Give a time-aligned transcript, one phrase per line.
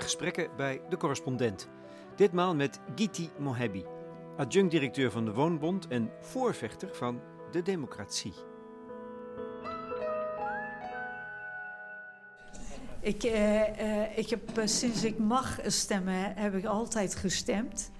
[0.00, 1.68] gesprekken bij de correspondent.
[2.16, 3.84] Ditmaal met Giti Mohebi,
[4.36, 7.20] adjunct-directeur van de Woonbond en voorvechter van
[7.50, 8.32] de democratie.
[13.02, 17.90] Ik, eh, eh, ik heb eh, sinds ik mag stemmen, heb ik altijd gestemd.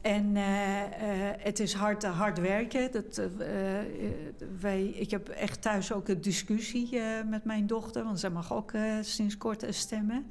[0.00, 0.36] En
[1.38, 2.92] het is hard, hard werken.
[2.92, 3.20] Dat,
[4.60, 8.72] wij, ik heb echt thuis ook een discussie met mijn dochter, want zij mag ook
[9.00, 10.26] sinds kort stemmen.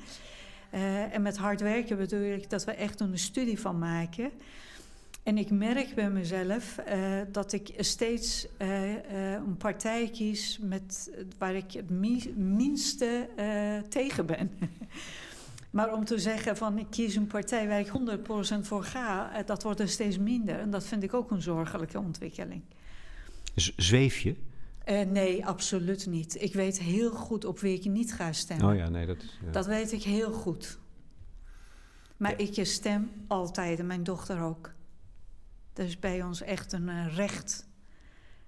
[0.71, 4.31] Eh, en met hard werken bedoel ik dat we echt een studie van maken.
[5.23, 6.99] En ik merk bij mezelf eh,
[7.31, 8.93] dat ik steeds eh,
[9.33, 13.27] een partij kies met, waar ik het mi- minste
[13.89, 14.51] tegen ben.
[15.71, 17.91] maar om te zeggen van ik kies een partij waar ik
[18.57, 20.59] 100% voor ga, dat wordt er steeds minder.
[20.59, 22.61] En dat vind ik ook een zorgelijke ontwikkeling.
[23.55, 24.35] Z- zweef je?
[24.91, 26.41] Eh, nee, absoluut niet.
[26.41, 28.69] Ik weet heel goed op wie ik niet ga stemmen.
[28.69, 29.39] Oh ja, nee, dat is...
[29.45, 29.51] ja.
[29.51, 30.79] Dat weet ik heel goed.
[32.17, 34.73] Maar ik stem altijd en mijn dochter ook.
[35.73, 37.67] Dat is bij ons echt een eh, recht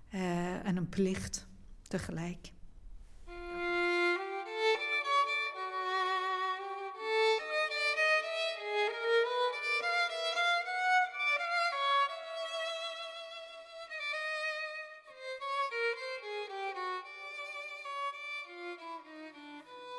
[0.10, 1.48] eh, en een plicht
[1.88, 2.53] tegelijk.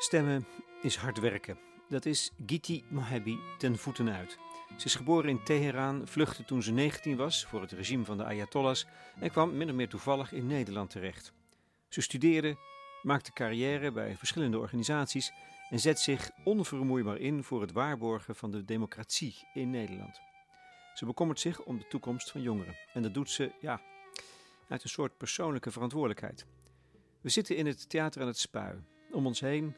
[0.05, 0.47] Stemmen
[0.83, 1.59] is hard werken.
[1.89, 4.39] Dat is Giti Mohebi ten voeten uit.
[4.77, 8.25] Ze is geboren in Teheran, vluchtte toen ze 19 was voor het regime van de
[8.25, 8.87] Ayatollahs
[9.21, 11.33] en kwam min of meer toevallig in Nederland terecht.
[11.89, 12.57] Ze studeerde,
[13.03, 15.33] maakte carrière bij verschillende organisaties
[15.71, 20.21] en zet zich onvermoeibaar in voor het waarborgen van de democratie in Nederland.
[20.95, 23.81] Ze bekommert zich om de toekomst van jongeren en dat doet ze, ja,
[24.69, 26.47] uit een soort persoonlijke verantwoordelijkheid.
[27.21, 28.85] We zitten in het theater aan het Spui.
[29.11, 29.75] Om ons heen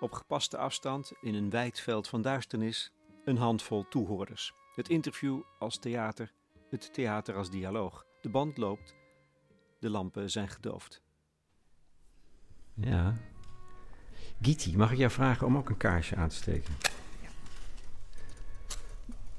[0.00, 2.92] op gepaste afstand, in een wijd veld van duisternis,
[3.24, 4.52] een handvol toehoorders.
[4.74, 6.32] Het interview als theater,
[6.70, 8.06] het theater als dialoog.
[8.20, 8.94] De band loopt,
[9.78, 11.02] de lampen zijn gedoofd.
[12.74, 13.14] Ja.
[14.40, 16.74] Giti, mag ik jou vragen om ook een kaarsje aan te steken?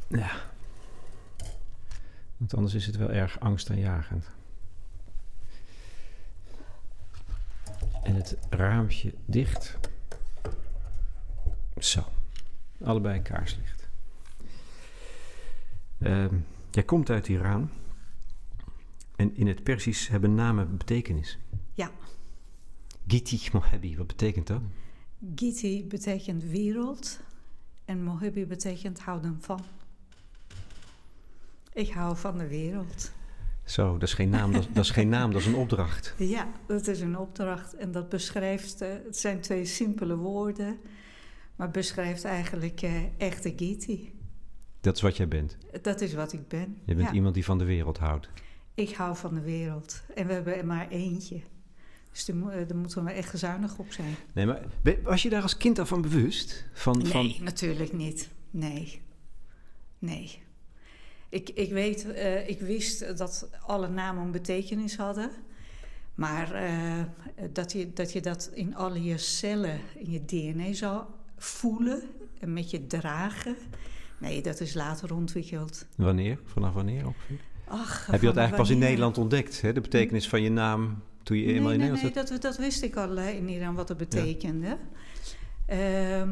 [0.08, 0.32] Ja.
[2.38, 4.30] Want anders is het wel erg angstaanjagend.
[8.04, 9.78] En het raampje dicht.
[11.86, 12.04] Zo.
[12.84, 13.88] Allebei een kaarslicht.
[16.00, 16.36] Ehm,
[16.72, 17.70] jij komt uit Iran.
[19.16, 21.38] En in het Persisch hebben namen betekenis.
[21.74, 21.92] Ja,
[23.08, 24.62] Giti Mohebi, wat betekent dat?
[25.36, 27.20] Giti betekent wereld
[27.86, 29.62] en Mohibi betekent houden van.
[31.74, 33.12] Ik hou van de wereld.
[33.64, 36.14] Zo, dat is geen naam, dat, dat is geen naam, dat is een opdracht.
[36.36, 40.80] Ja, dat is een opdracht en dat beschrijft, eh, het zijn twee simpele woorden,
[41.56, 44.14] maar beschrijft eigenlijk eh, echte Giti.
[44.82, 45.58] Dat is wat jij bent.
[45.82, 46.78] Dat is wat ik ben.
[46.86, 47.14] Je bent Ja.
[47.14, 48.30] iemand die van de wereld houdt.
[48.74, 50.04] Ik hou van de wereld.
[50.16, 51.42] En we hebben er maar eentje.
[52.12, 54.16] Dus daar, eh, moeten we echt zuinig op zijn.
[54.34, 54.62] Nee, maar
[55.04, 56.66] was je daar als kind al van bewust?
[56.74, 58.30] Van, Nee, van, natuurlijk niet.
[58.52, 59.02] Nee.
[60.00, 60.44] Nee.
[61.30, 65.32] Ik, ik weet, eh, ik wist dat alle namen een betekenis hadden.
[66.16, 66.70] Maar
[67.52, 71.04] dat, je, dat je dat in alle je cellen, in je DNA zou
[71.38, 72.02] voelen
[72.40, 73.56] en met je dragen.
[74.20, 75.86] Nee, dat is later ontwikkeld.
[75.96, 76.40] Wanneer?
[76.46, 77.40] Vanaf wanneer ongeveer?
[77.68, 78.82] Ach, Heb je dat eigenlijk pas in?
[78.82, 79.62] Nederland ontdekt?
[79.62, 79.74] Hè?
[79.74, 82.58] De betekenis van je naam toen je Nee, eenmaal in nee, Nederland nee dat, dat
[82.58, 84.78] wist ik al eh, in Iran wat het betekende.
[85.66, 86.30] Ehm,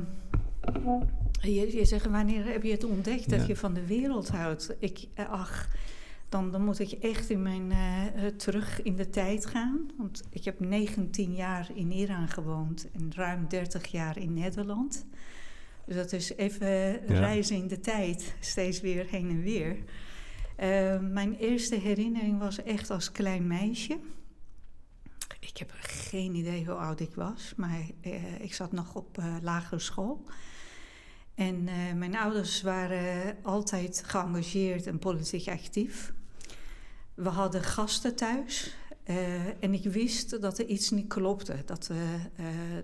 [1.41, 3.47] je, je zegt, wanneer heb je het ontdekt dat Ja.
[3.47, 4.75] je van de wereld houdt?
[4.79, 5.67] Ik, eh, ach,
[6.33, 9.91] dan, dan moet ik echt in mijn, eh, eh, terug in de tijd gaan.
[9.97, 15.05] Want ik heb 19 jaar in Iran gewoond en ruim 30 jaar in Nederland.
[15.85, 16.99] Dus dat is even Ja.
[17.07, 19.77] reizen in de tijd, steeds weer heen en weer.
[20.55, 23.99] Eh, mijn eerste herinnering was echt als klein meisje.
[25.39, 27.79] Ik heb geen idee hoe oud ik was, maar
[28.39, 30.25] ik zat nog op lagere school.
[31.35, 31.63] En
[31.97, 36.13] mijn ouders waren altijd geëngageerd en politiek actief.
[37.13, 41.55] We hadden gasten thuis eh, en ik wist dat er iets niet klopte.
[41.65, 42.83] Dat, eh, eh,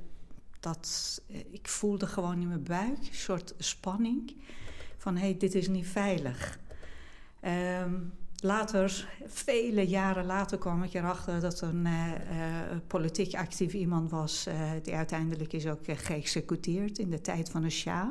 [0.59, 1.21] dat,
[1.51, 4.35] ik voelde gewoon in mijn buik een soort spanning
[4.97, 6.59] van hé, hey, dit is niet veilig.
[7.39, 7.93] Ehm,
[8.39, 11.87] later, vele jaren later, kwam ik erachter dat een
[12.87, 14.47] politiek actief iemand was.
[14.83, 18.07] die uiteindelijk is ook geëxecuteerd in de tijd van de Shah.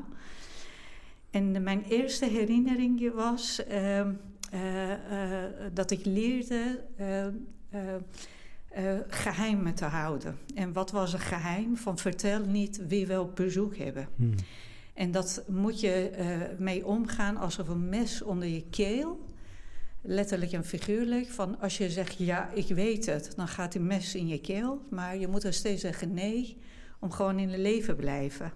[1.31, 4.07] En mijn eerste herinnering was ehm, eh, eh,
[5.73, 7.33] dat ik leerde eh, eh,
[8.69, 10.39] eh, geheimen te houden.
[10.55, 11.77] En wat was een geheim?
[11.77, 14.09] Van vertel niet wie we op bezoek hebben.
[14.17, 14.35] Hmm.
[14.95, 16.11] En dat moet je
[16.59, 19.25] mee omgaan alsof een mes onder je keel,
[20.03, 21.29] letterlijk en figuurlijk.
[21.29, 24.83] Van als je zegt ja, ik weet het, dan gaat die mes in je keel.
[24.91, 26.59] Maar je moet er steeds zeggen nee,
[26.99, 28.53] om gewoon in het leven te blijven.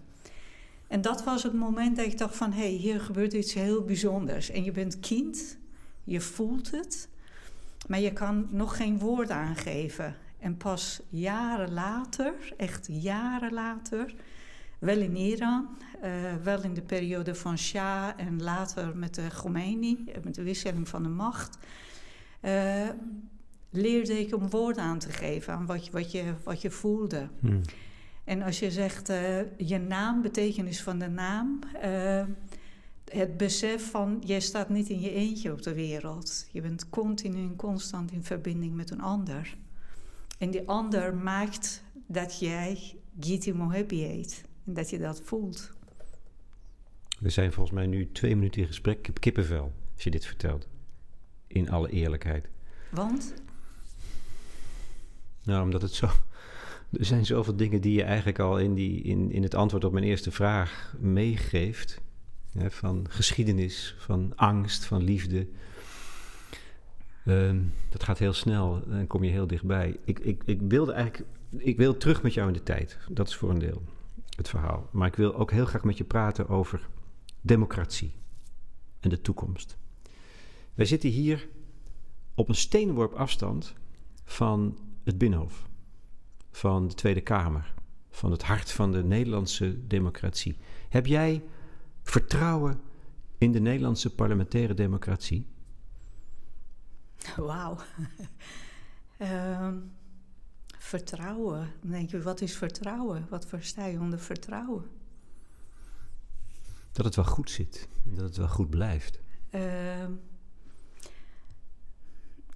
[0.88, 2.52] En dat was het moment dat ik dacht van...
[2.52, 4.50] hé, hey, hier gebeurt iets heel bijzonders.
[4.50, 5.58] En je bent kind,
[6.04, 7.08] je voelt het...
[7.88, 10.16] maar je kan nog geen woord aangeven.
[10.38, 14.14] En pas jaren later, echt jaren later...
[14.78, 15.68] wel in Iran,
[16.04, 18.08] uh, wel in de periode van Shah...
[18.16, 21.58] en later met de Khomeini, met de wisseling van de macht...
[22.44, 22.88] Uh,
[23.70, 27.28] leerde ik om woord aan te geven aan wat je, wat je, wat je voelde.
[27.40, 27.60] Hmm.
[28.24, 31.58] En als je zegt uh, je naam, betekenis van de naam,
[33.12, 36.48] het besef van je staat niet in je eentje op de wereld.
[36.52, 39.56] Je bent continu en constant in verbinding met een ander.
[40.38, 45.72] En die ander maakt dat jij Giti Mohebi heet en dat je dat voelt.
[47.18, 48.98] We zijn volgens mij nu twee minuten in gesprek.
[48.98, 50.68] Ik heb kippenvel als je dit vertelt.
[51.46, 52.48] In alle eerlijkheid.
[52.90, 53.34] Want?
[55.44, 56.08] Nou, omdat het zo
[56.98, 59.92] er zijn zoveel dingen die je eigenlijk al in, die, in, in het antwoord op
[59.92, 62.00] mijn eerste vraag meegeeft.
[62.56, 65.48] Van geschiedenis, van angst, van liefde.
[67.24, 67.60] Ehm,
[67.90, 69.96] dat gaat heel snel, dan kom je heel dichtbij.
[70.04, 72.98] Ik, ik, ik wilde eigenlijk, ik wil terug met jou in de tijd.
[73.08, 73.82] Dat is voor een deel
[74.36, 74.88] het verhaal.
[74.90, 76.88] Maar ik wil ook heel graag met je praten over
[77.40, 78.14] democratie
[79.00, 79.76] en de toekomst.
[80.74, 81.48] Wij zitten hier
[82.34, 83.74] op een steenworp afstand
[84.24, 85.68] van het Binnenhof
[86.50, 87.74] van de Tweede Kamer,
[88.10, 90.56] van het hart van de Nederlandse democratie.
[90.88, 91.42] Heb jij
[92.02, 92.80] vertrouwen
[93.38, 95.46] in de Nederlandse parlementaire democratie?
[97.36, 97.78] Wauw.
[99.18, 99.68] uh,
[100.78, 101.72] vertrouwen.
[101.80, 103.26] Dan denk je, wat is vertrouwen?
[103.28, 104.84] Wat versta je onder vertrouwen?
[106.92, 107.88] Dat het wel goed zit.
[108.02, 109.20] Dat het wel goed blijft.
[109.50, 110.02] Uh,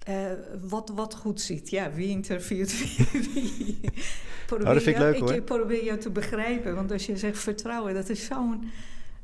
[0.09, 1.71] uh, wat, wat goed ziet.
[1.71, 3.81] Ja, wie interviewt wie?
[4.47, 5.33] probeer, oh, dat vind ik leuk hoor.
[5.35, 6.75] Ik probeer jou te begrijpen.
[6.75, 8.71] Want als je zegt vertrouwen, dat is zo'n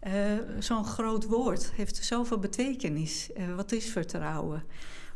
[0.06, 0.12] uh,
[0.58, 1.72] zo'n groot woord.
[1.72, 3.30] Heeft zoveel betekenis.
[3.36, 4.64] Uh, wat is vertrouwen?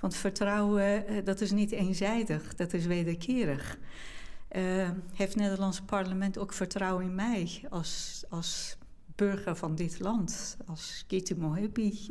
[0.00, 2.54] Want vertrouwen, dat is niet eenzijdig.
[2.54, 3.78] Dat is wederkerig.
[5.12, 8.76] heeft het Nederlandse parlement ook vertrouwen in mij als, als
[9.14, 10.56] burger van dit land?
[10.66, 12.10] Als Kitty Mohebi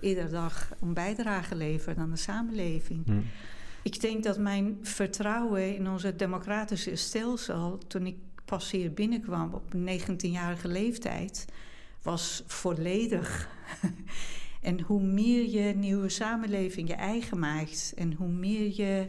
[0.00, 3.04] iedere dag een bijdrage leveren aan de samenleving.
[3.04, 3.24] Hmm.
[3.82, 9.74] Ik denk dat mijn vertrouwen in onze democratische stelsel, toen ik pas hier binnenkwam op
[9.74, 11.44] 19-jarige leeftijd,
[12.06, 13.48] was volledig.
[14.62, 19.06] en hoe meer je nieuwe samenleving je eigen maakt en hoe meer je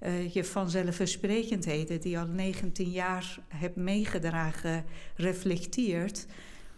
[0.00, 4.84] uh, je vanzelfsprekendheden, die al 19 jaar hebt meegedragen,
[5.16, 6.26] reflecteert,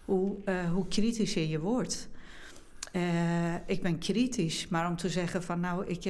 [0.04, 2.08] hoe, uh, hoe kritischer je wordt.
[2.92, 6.04] Uh, ik ben kritisch, maar om te zeggen van nou, ik,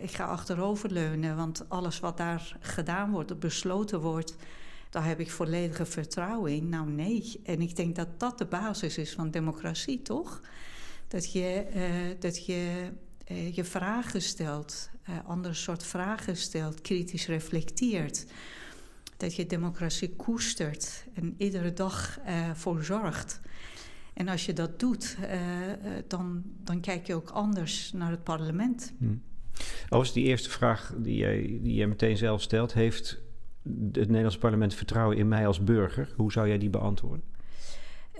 [0.00, 4.36] ik ga achteroverleunen, want alles wat daar gedaan wordt, besloten wordt,
[4.94, 6.68] daar heb ik volledige vertrouwen in.
[6.68, 10.40] Nou nee, en ik denk dat dat de basis is van democratie, toch?
[11.08, 12.90] Dat je uh, dat je,
[13.52, 14.90] je vragen stelt,
[15.26, 18.26] andere soort vragen stelt, kritisch reflecteert.
[19.16, 22.18] Dat je democratie koestert en iedere dag
[22.54, 23.40] voor zorgt.
[24.12, 25.28] En als je dat doet, uh,
[26.08, 28.92] dan, dan kijk je ook anders naar het parlement.
[28.98, 29.22] Hmm.
[29.88, 33.23] Als die eerste vraag die jij, die jij meteen zelf stelt, heeft
[33.92, 36.12] het Nederlands parlement vertrouwen in mij als burger?
[36.16, 37.24] Hoe zou jij die beantwoorden?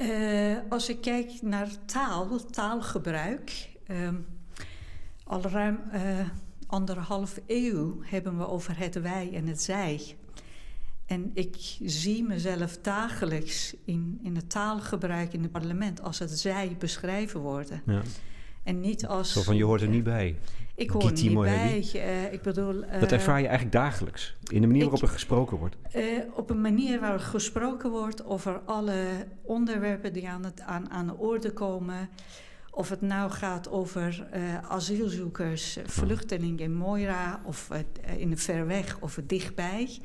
[0.00, 3.68] Uh, als ik kijk naar taal, taalgebruik.
[3.86, 4.08] Uh,
[5.24, 5.80] al ruim
[6.66, 10.16] anderhalf eeuw hebben we over het wij en het zij.
[11.06, 16.76] En ik zie mezelf dagelijks in, in het taalgebruik in het parlement als het zij
[16.78, 17.82] beschreven worden.
[17.86, 18.02] Ja.
[18.62, 19.32] En niet als.
[19.32, 20.36] Zo van je hoort er niet bij.
[20.74, 21.90] Ik hoor niet bij.
[21.94, 24.36] Uh, ik bedoel, uh, dat ervaar je eigenlijk dagelijks.
[24.50, 25.76] In de manier waarop er gesproken wordt.
[25.96, 26.02] Uh,
[26.34, 31.16] op een manier waarop gesproken wordt over alle onderwerpen die aan, het, aan, aan de
[31.16, 32.08] orde komen.
[32.70, 34.26] Of het nou gaat over
[34.68, 37.68] asielzoekers, vluchtelingen in Moira, of
[38.16, 39.98] in de ver weg of dichtbij.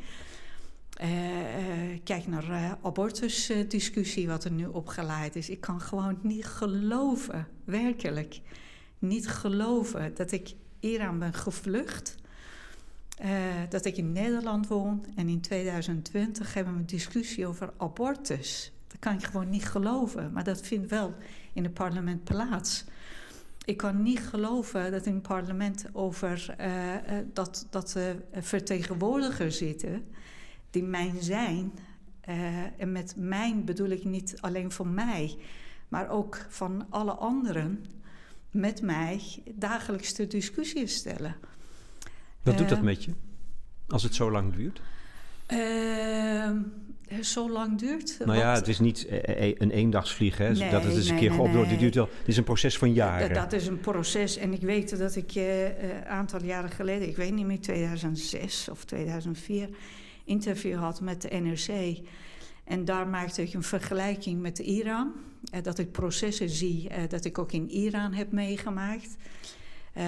[2.03, 5.49] Kijk naar abortusdiscussie, wat er nu opgeleid is.
[5.49, 8.41] Ik kan gewoon niet geloven, werkelijk,
[8.99, 12.15] niet geloven dat ik Iran ben gevlucht.
[13.69, 18.71] dat ik in Nederland woon en in 2020 hebben we een discussie over abortus.
[18.87, 21.13] Dat kan ik gewoon niet geloven, maar dat vindt wel
[21.53, 22.85] in het parlement plaats.
[23.65, 26.55] Ik kan niet geloven dat in het parlement over
[27.33, 27.97] dat, dat
[28.33, 30.05] vertegenwoordigers zitten
[30.69, 31.71] die mijn zijn
[32.77, 35.37] en met mijn bedoel ik niet alleen voor mij,
[35.87, 37.85] maar ook van alle anderen
[38.51, 39.21] met mij
[39.55, 41.35] dagelijks de discussie stellen.
[42.41, 43.11] Wat doet dat met je
[43.87, 44.81] als het zo lang duurt?
[45.53, 46.51] Uh,
[47.21, 48.17] zo lang duurt.
[48.25, 49.07] Nou ja, het is niet
[49.57, 50.37] een eendagsvlieg.
[50.37, 50.51] Hè?
[50.51, 51.77] Nee, dat het eens een keer nee, nee.
[51.77, 52.09] duurt wel.
[52.17, 53.33] Het is een proces van jaren.
[53.33, 54.37] Dat, is een proces.
[54.37, 58.69] En ik weet dat ik een uh, aantal jaren geleden, ik weet niet meer, 2006
[58.69, 59.69] of 2004,
[60.23, 61.97] interview had met de NRC.
[62.69, 65.11] En daar maakte ik een vergelijking met Iran.
[65.53, 69.15] Uh, dat ik processen zie uh, dat ik ook in Iran heb meegemaakt.
[69.97, 70.03] Uh,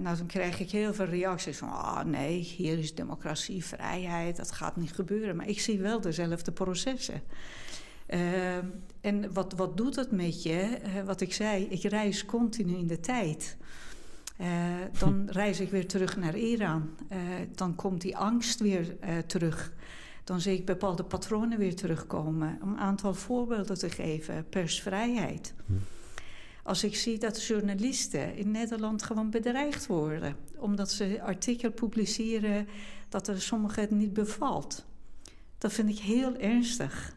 [0.00, 1.68] nou, dan krijg ik heel veel reacties van...
[1.68, 5.36] ah oh, nee, hier is democratie, vrijheid, dat gaat niet gebeuren.
[5.36, 7.22] Maar ik zie wel dezelfde processen.
[8.08, 8.56] Uh,
[9.00, 10.78] en wat, wat doet dat met je?
[11.04, 13.56] wat ik zei, ik reis continu in de tijd.
[14.98, 16.90] dan reis ik weer terug naar Iran.
[17.54, 19.72] dan komt die angst weer terug.
[20.26, 22.58] Dan zie ik bepaalde patronen weer terugkomen.
[22.62, 24.48] Om een aantal voorbeelden te geven.
[24.48, 25.54] Persvrijheid.
[25.66, 25.72] Hm.
[26.62, 30.36] Als ik zie dat journalisten in Nederland gewoon bedreigd worden.
[30.56, 32.68] Omdat ze artikel publiceren
[33.08, 34.84] dat er sommigen het niet bevalt.
[35.58, 37.16] Dat vind ik heel ernstig.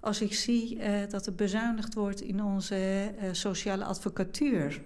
[0.00, 4.82] Als ik zie uh, dat er bezuinigd wordt in onze uh, sociale advocatuur.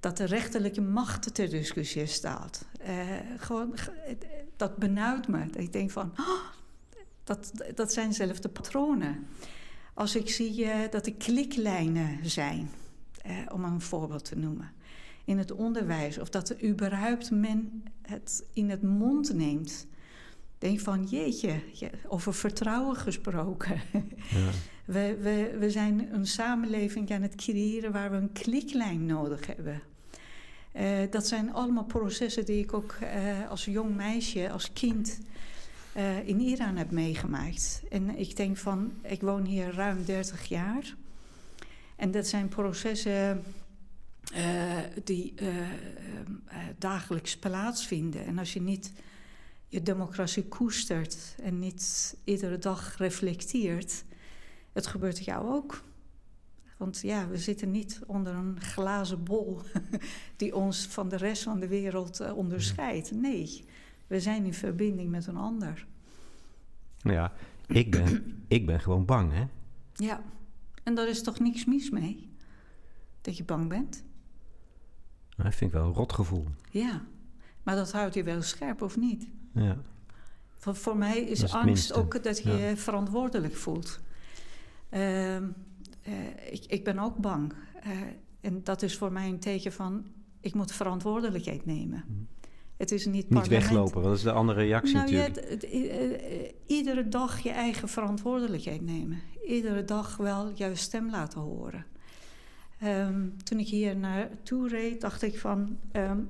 [0.00, 2.64] Dat de rechterlijke macht ter discussie staat.
[2.88, 2.88] Uh,
[3.36, 3.74] gewoon,
[4.60, 5.46] dat benauwt me.
[5.46, 6.40] Dat ik denk van, oh,
[7.24, 9.26] dat, dat zijn zelf de patronen.
[9.94, 12.70] Als ik zie dat er kliklijnen zijn
[13.22, 14.72] eh, om een voorbeeld te noemen.
[15.24, 19.86] In het onderwijs, of dat er überhaupt men het in het mond neemt.
[20.58, 21.60] Denk van, jeetje,
[22.06, 23.80] over vertrouwen gesproken.
[24.30, 24.50] Ja.
[24.84, 29.82] We, we, we zijn een samenleving aan het creëren waar we een kliklijn nodig hebben.
[30.76, 35.18] Uh, dat zijn allemaal processen die ik ook uh, als jong meisje, als kind
[35.96, 37.82] uh, in Iran heb meegemaakt.
[37.90, 40.94] En ik denk van, ik woon hier ruim 30 jaar.
[41.96, 43.42] En dat zijn processen
[45.04, 45.34] die
[46.78, 48.26] dagelijks plaatsvinden.
[48.26, 48.92] En als je niet
[49.68, 54.04] je democratie koestert en niet iedere dag reflecteert,
[54.72, 55.82] het gebeurt jou ook.
[56.80, 59.60] Want ja, we zitten niet onder een glazen bol
[60.36, 63.10] die ons van de rest van de wereld onderscheidt.
[63.10, 63.64] Nee,
[64.06, 65.86] we zijn in verbinding met een ander.
[66.96, 67.32] Ja,
[67.66, 69.44] ik ben, ik ben gewoon bang, hè?
[69.94, 70.22] Ja.
[70.82, 72.30] En daar is toch niks mis mee?
[73.20, 74.02] Dat je bang bent?
[75.36, 76.46] Nou, dat vind ik wel een rot gevoel.
[76.70, 77.04] Ja,
[77.62, 79.28] maar dat houdt je wel scherp of niet?
[79.52, 79.76] Ja.
[80.48, 84.00] Voor, voor mij is, angst ook dat je je verantwoordelijk voelt.
[84.90, 85.36] Uh,
[86.50, 87.52] ik, ik, ben ook bang.
[87.86, 87.90] Uh,
[88.40, 90.06] en dat is voor mij een teken van...
[90.40, 92.04] ik moet verantwoordelijkheid nemen.
[92.08, 92.28] Mm.
[92.76, 95.62] Het is niet, niet weglopen, dat is de andere reactie nou, natuurlijk.
[95.72, 99.20] Ja, iedere dag je eigen verantwoordelijkheid nemen.
[99.46, 101.84] Iedere dag wel jouw stem laten horen.
[102.84, 105.78] Um, toen ik hier naartoe reed, dacht ik van...
[105.92, 106.28] Um,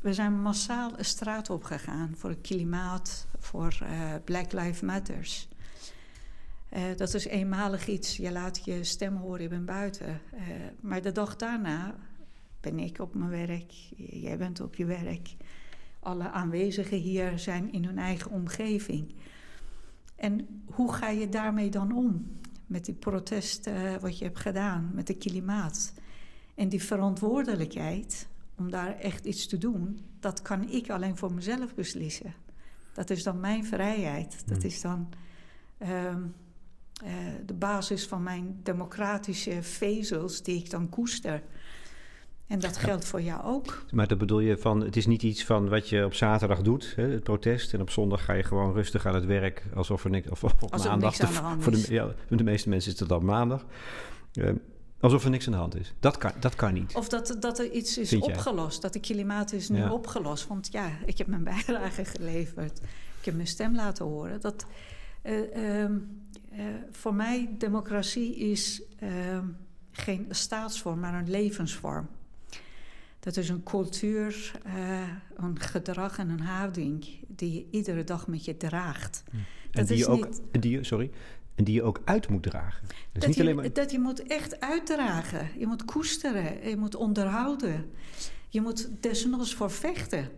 [0.00, 3.88] we zijn massaal een straat opgegaan voor het klimaat, voor uh,
[4.24, 5.48] Black Lives Matters.
[6.76, 8.16] Uh, dat is eenmalig iets.
[8.16, 10.20] Je laat je stem horen, je bent buiten.
[10.34, 10.40] Uh,
[10.80, 11.96] maar de dag daarna
[12.60, 15.36] ben ik op mijn werk, jij bent op je werk
[16.04, 19.14] alle aanwezigen hier zijn in hun eigen omgeving.
[20.16, 22.26] En hoe ga je daarmee dan om?
[22.66, 25.94] Met die protest uh, wat je hebt gedaan, met de klimaat.
[26.54, 31.74] En die verantwoordelijkheid om daar echt iets te doen, dat kan ik alleen voor mezelf
[31.74, 32.34] beslissen.
[32.92, 34.42] Dat is dan mijn vrijheid.
[34.46, 34.66] Dat hmm.
[34.66, 35.08] is dan
[35.82, 36.16] uh,
[37.04, 37.10] uh,
[37.46, 41.42] de basis van mijn democratische vezels die ik dan koester.
[42.46, 43.84] En dat geldt voor jou ook.
[43.90, 46.92] Maar dat bedoel je van, het is niet iets van wat je op zaterdag doet,
[46.96, 47.74] hè, het protest.
[47.74, 50.52] En op zondag ga je gewoon rustig aan het werk, alsof er niks, of op
[50.70, 51.18] alsof maandag.
[51.18, 53.64] Niks aan de voor de, ja, voor de meeste mensen is het dan maandag.
[54.34, 54.50] Uh,
[55.00, 55.94] alsof er niks aan de hand is.
[56.00, 56.94] Dat kan, dat kan niet.
[56.94, 60.46] Of dat, dat er iets is opgelost, dat de klimaat is nu opgelost.
[60.46, 62.80] Want ja, ik heb mijn bijdrage geleverd.
[63.18, 64.40] Ik heb mijn stem laten horen.
[64.40, 64.66] Dat,
[65.22, 65.90] uh,
[66.56, 69.46] uh, voor mij, democratie is ehm,
[69.90, 72.08] geen staatsvorm, maar een levensvorm.
[73.20, 78.44] Dat is een cultuur, uh, een gedrag en een houding die je iedere dag met
[78.44, 79.24] je draagt.
[79.30, 79.36] Hm.
[79.70, 80.28] En die, je ook,
[80.60, 81.10] die, sorry,
[81.54, 82.86] en die je ook uit moet dragen.
[82.88, 83.72] Dus dat, niet je, alleen maar...
[83.72, 85.48] dat je moet echt uitdragen.
[85.58, 87.90] Je moet koesteren, je moet onderhouden.
[88.48, 90.28] Je moet desnoods voor vechten.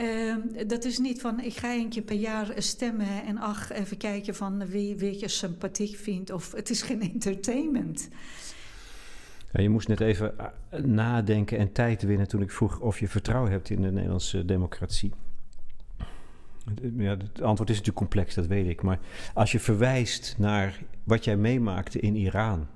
[0.00, 0.36] Uh,
[0.66, 4.66] dat is niet van ik ga een per jaar stemmen en ach, even kijken van
[4.66, 6.30] wie, wie je sympathiek vindt.
[6.30, 8.08] Of het is geen entertainment.
[9.52, 13.08] Ja, je moest net even eh, nadenken en tijd winnen toen ik vroeg of je
[13.08, 15.12] vertrouwen hebt in de Nederlandse democratie.
[16.96, 18.82] Ja, het antwoord is natuurlijk complex, dat weet ik.
[18.82, 18.98] Maar
[19.34, 22.66] als je verwijst naar wat jij meemaakte in Iran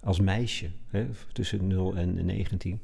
[0.00, 2.80] als meisje, hè, tussen 0 en 19,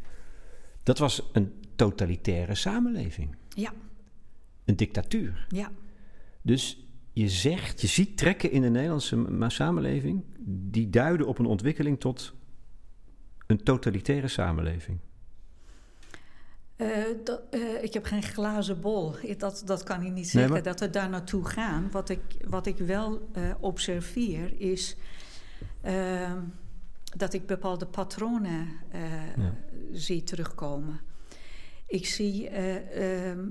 [0.82, 3.36] dat was een totalitaire samenleving.
[3.60, 3.72] Ja.
[4.64, 5.46] Een dictatuur.
[5.48, 5.72] Ja.
[6.42, 12.00] Dus je zegt, je ziet trekken in de Nederlandse samenleving die duiden op een ontwikkeling
[12.00, 12.34] tot
[13.46, 14.98] een totalitaire samenleving.
[16.76, 16.88] Uh,
[17.24, 19.14] dat, uh, ik heb geen glazen bol.
[19.38, 20.72] Dat, dat kan ik niet zeggen, nee, maar...
[20.72, 21.90] dat we daar naartoe gaan.
[21.90, 24.96] Wat ik, wat ik wel uh, observeer is
[25.80, 26.38] ehm,
[27.16, 28.68] dat ik bepaalde patronen
[29.36, 29.54] ja.
[29.92, 31.00] zie terugkomen.
[31.90, 33.48] Ik zie ehm,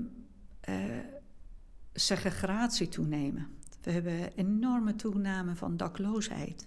[1.92, 3.48] segregatie toenemen.
[3.82, 6.66] We hebben enorme toename van dakloosheid.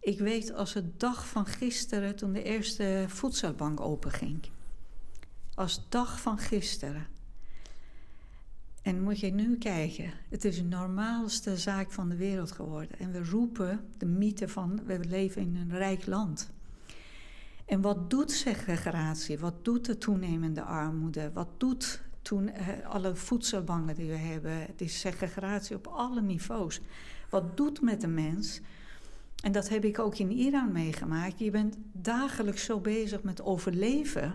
[0.00, 4.40] Ik weet als het dag van gisteren, toen de eerste voedselbank openging.
[5.54, 7.06] Als dag van gisteren.
[8.82, 12.98] En moet je nu kijken, het is de normaalste zaak van de wereld geworden.
[12.98, 16.50] En we roepen de mythe van we leven in een rijk land.
[17.66, 19.38] En wat doet segregatie?
[19.38, 21.30] Wat doet de toenemende armoede?
[21.32, 26.80] Wat doet toen uh, alle voedselbanken die we hebben, die segregatie op alle niveaus.
[27.30, 28.60] Wat doet met de mens?
[29.42, 31.38] En dat heb ik ook in Iran meegemaakt.
[31.38, 34.34] Je bent dagelijks zo bezig met overleven.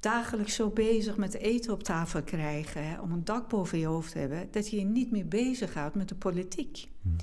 [0.00, 4.18] Dagelijks zo bezig met eten op tafel krijgen, om een dak boven je hoofd te
[4.18, 6.88] hebben, dat je je niet meer bezighoudt met de politiek.
[7.02, 7.16] Hmm.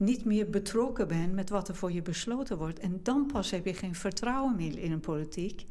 [0.00, 2.78] Niet meer betrokken bent met wat er voor je besloten wordt.
[2.78, 5.66] En dan pas heb je geen vertrouwen meer in een politiek.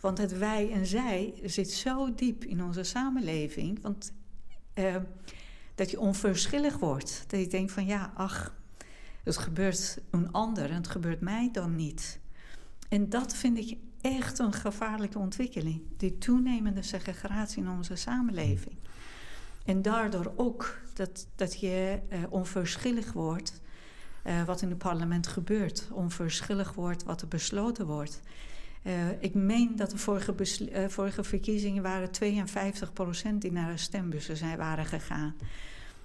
[0.00, 3.82] Want het wij en zij zit zo diep in onze samenleving.
[3.82, 4.12] Want
[4.74, 4.96] uh,
[5.74, 7.24] dat je onverschillig wordt.
[7.26, 8.56] Dat je denkt van ja, ach,
[9.22, 12.20] het gebeurt een ander en het gebeurt mij dan niet.
[12.88, 15.82] En dat vind ik echt een gevaarlijke ontwikkeling.
[15.96, 18.76] Die toenemende segregatie in onze samenleving.
[19.64, 23.62] En daardoor ook dat, dat je uh, onverschillig wordt
[24.26, 25.88] uh, wat in het parlement gebeurt.
[25.90, 28.20] Onverschillig wordt wat er besloten wordt.
[28.82, 30.34] Uh, ik meen dat de vorige,
[30.72, 35.34] uh, vorige verkiezingen waren 52% die naar de stembussen zijn, waren gegaan.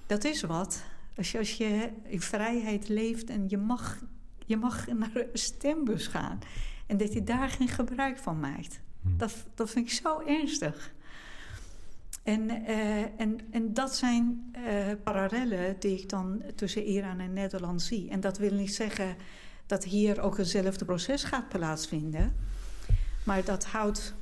[0.08, 0.84] Dat is wat.
[1.16, 4.04] Als je, als je in vrijheid leeft en je mag,
[4.46, 6.40] je mag naar een stembus gaan.
[6.88, 8.80] En dat je daar geen gebruik van maakt.
[9.02, 9.18] Hm.
[9.18, 10.94] Dat, dat vind ik zo ernstig.
[12.30, 14.54] En, uh, en, en dat zijn
[15.04, 18.10] parallellen die ik dan tussen Iran en Nederland zie.
[18.10, 19.16] En dat wil niet zeggen
[19.66, 22.36] dat hier ook hetzelfde proces gaat plaatsvinden.
[23.26, 24.14] Maar dat houdt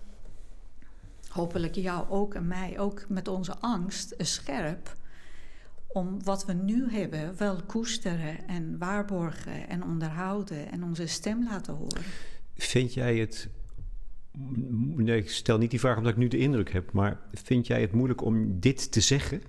[1.30, 4.96] hopelijk jou ook en mij ook met onze angst scherp.
[5.88, 11.74] Om wat we nu hebben wel koesteren en waarborgen en onderhouden en onze stem laten
[11.74, 12.04] horen.
[12.56, 13.50] Vind jij het.
[14.96, 17.82] Nee, ik stel niet die vraag omdat ik nu de indruk heb, maar vind jij
[17.82, 19.42] het moeilijk om dit te zeggen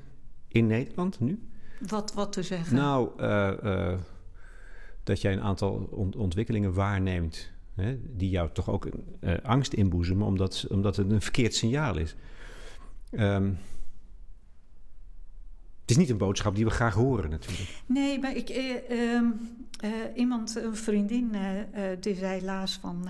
[0.48, 1.48] in Nederland nu?
[1.88, 2.76] Wat, wat te zeggen?
[2.76, 3.98] Nou, uh, uh,
[5.02, 5.74] dat jij een aantal
[6.16, 8.88] ontwikkelingen waarneemt Hè, die jou toch ook
[9.20, 12.14] uh, angst inboezemen, omdat, omdat het een verkeerd signaal is.
[13.10, 13.58] Um,
[15.80, 17.82] het is niet een boodschap die we graag horen, natuurlijk.
[17.86, 19.20] Nee, maar ik, eh,
[19.84, 21.36] uh, iemand, een vriendin,
[22.00, 23.08] die zei laatst van.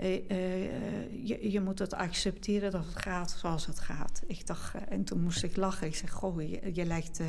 [0.00, 4.22] Je, je, moet het accepteren dat het gaat zoals het gaat.
[4.26, 5.86] Ik dacht, en toen moest ik lachen.
[5.86, 6.42] Ik zeg: Goh,
[6.74, 7.20] je, lijkt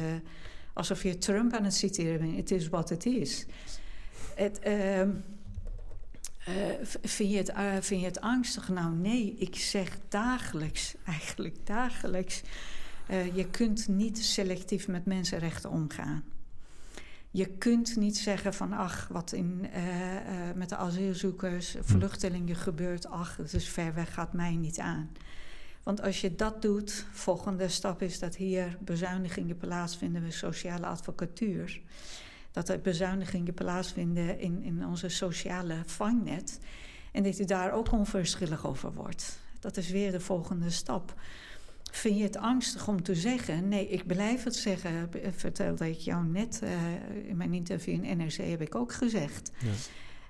[0.74, 2.36] alsof je Trump aan het citeren bent.
[2.36, 3.46] Het is wat het is.
[4.36, 5.10] Het, ehm,
[7.04, 7.52] vind, je het,
[7.86, 8.70] vind je het angstig?
[8.70, 12.42] Nou, nee, ik zeg dagelijks, eigenlijk dagelijks.
[13.34, 16.24] Je kunt niet selectief met mensenrechten omgaan.
[17.32, 19.68] Je kunt niet zeggen van, ach, wat in,
[20.56, 21.84] met de asielzoekers, hm.
[21.84, 25.12] vluchtelingen gebeurt, ach, het is ver weg, gaat mij niet aan.
[25.84, 31.82] Want als je dat doet, volgende stap is dat hier bezuinigingen plaatsvinden met sociale advocatuur
[32.52, 36.60] dat er bezuinigingen plaatsvinden in, in onze sociale vangnet.
[37.12, 39.40] En dat u daar ook onverschillig over wordt.
[39.60, 41.14] Dat is weer de volgende stap.
[41.92, 43.68] Vind je het angstig om te zeggen?
[43.68, 45.10] Nee, ik blijf het zeggen.
[45.36, 46.70] Vertelde ik jou net uh,
[47.28, 49.52] in mijn interview in NRC heb ik ook gezegd.
[49.60, 49.72] Ja.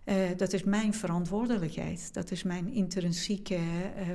[0.06, 2.14] Uh, dat is mijn verantwoordelijkheid.
[2.14, 3.62] Dat is mijn intrinsieke uh,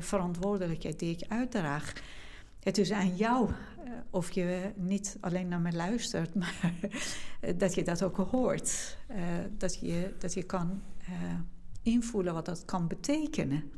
[0.00, 1.92] verantwoordelijkheid die ik uitdraag.
[2.60, 6.72] Het is aan jou uh, of je niet alleen naar me luistert, maar
[7.56, 8.96] dat je dat ook hoort.
[9.58, 10.82] Dat, je, dat je kan
[11.82, 13.70] invoelen wat dat kan betekenen.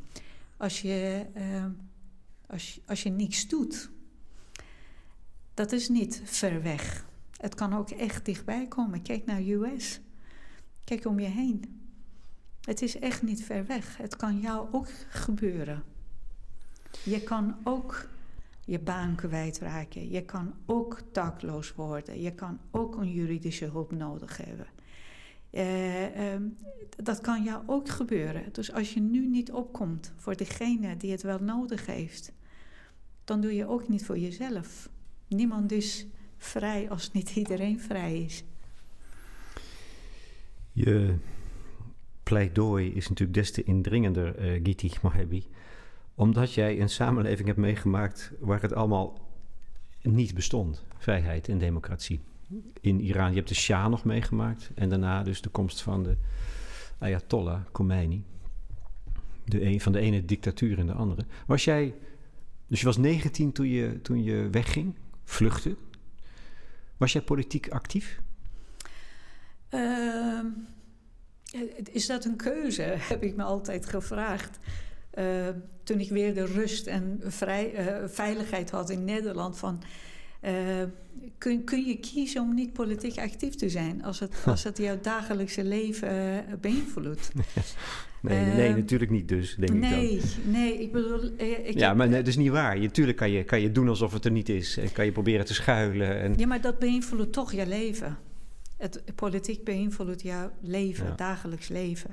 [0.57, 1.27] Als je,
[2.49, 3.91] als, als je niets doet.
[5.55, 7.07] Dat is niet ver weg.
[7.37, 9.03] Het kan ook echt dichtbij komen.
[9.03, 10.01] Kijk naar US.
[10.85, 11.81] Kijk om je heen.
[12.61, 13.97] Het is echt niet ver weg.
[13.97, 15.83] Het kan jou ook gebeuren.
[17.05, 18.09] Je kan ook
[18.65, 20.11] je baan kwijtraken.
[20.11, 22.21] Je kan ook dakloos worden.
[22.21, 24.67] Je kan ook een juridische hulp nodig hebben.
[25.51, 26.57] Uh, um,
[27.05, 28.53] dat kan jou ook gebeuren.
[28.53, 32.33] Dus als je nu niet opkomt voor degene die het wel nodig heeft,
[33.25, 34.89] dan doe je ook niet voor jezelf.
[35.29, 36.07] Niemand is
[36.37, 38.45] vrij als niet iedereen vrij is.
[40.73, 41.15] Je
[42.23, 45.47] pleidooi is natuurlijk des te indringender, uh, Giti Mohebi,
[46.15, 49.19] omdat jij een samenleving hebt meegemaakt waar het allemaal
[50.03, 52.21] niet bestond, vrijheid en democratie.
[52.81, 56.17] In Iran, je hebt de Shah nog meegemaakt en daarna dus de komst van de
[56.99, 58.25] Ayatollah Khomeini.
[59.45, 61.25] De een, van de ene dictatuur in de andere.
[61.47, 61.95] Was jij,
[62.67, 65.77] dus je was 19 toen je, toen je wegging, vluchtte.
[66.97, 68.21] Was jij politiek actief?
[69.71, 70.45] Uh,
[71.93, 74.59] is dat een keuze, heb ik me altijd gevraagd.
[75.15, 75.49] Uh,
[75.83, 79.59] toen ik weer de rust en vrij, uh, veiligheid had in Nederland.
[79.59, 79.83] Van,
[80.43, 80.53] uh,
[81.39, 84.99] kun, kun je kiezen om niet politiek actief te zijn als het, als het jouw
[85.03, 87.31] dagelijkse leven beïnvloedt?
[88.23, 90.53] nee, nee, natuurlijk niet dus, denk nee, ik dan.
[90.53, 91.31] Nee, ik bedoel...
[91.37, 92.81] Ik ja, maar nee, dat is niet waar.
[92.81, 94.77] Natuurlijk kan je, kan je doen alsof het er niet is.
[94.77, 96.21] En kan je proberen te schuilen.
[96.21, 96.35] En...
[96.37, 98.19] Ja, maar dat beïnvloedt toch je leven.
[98.77, 101.15] Het, politiek beïnvloedt jouw leven, ja.
[101.15, 102.11] dagelijks leven.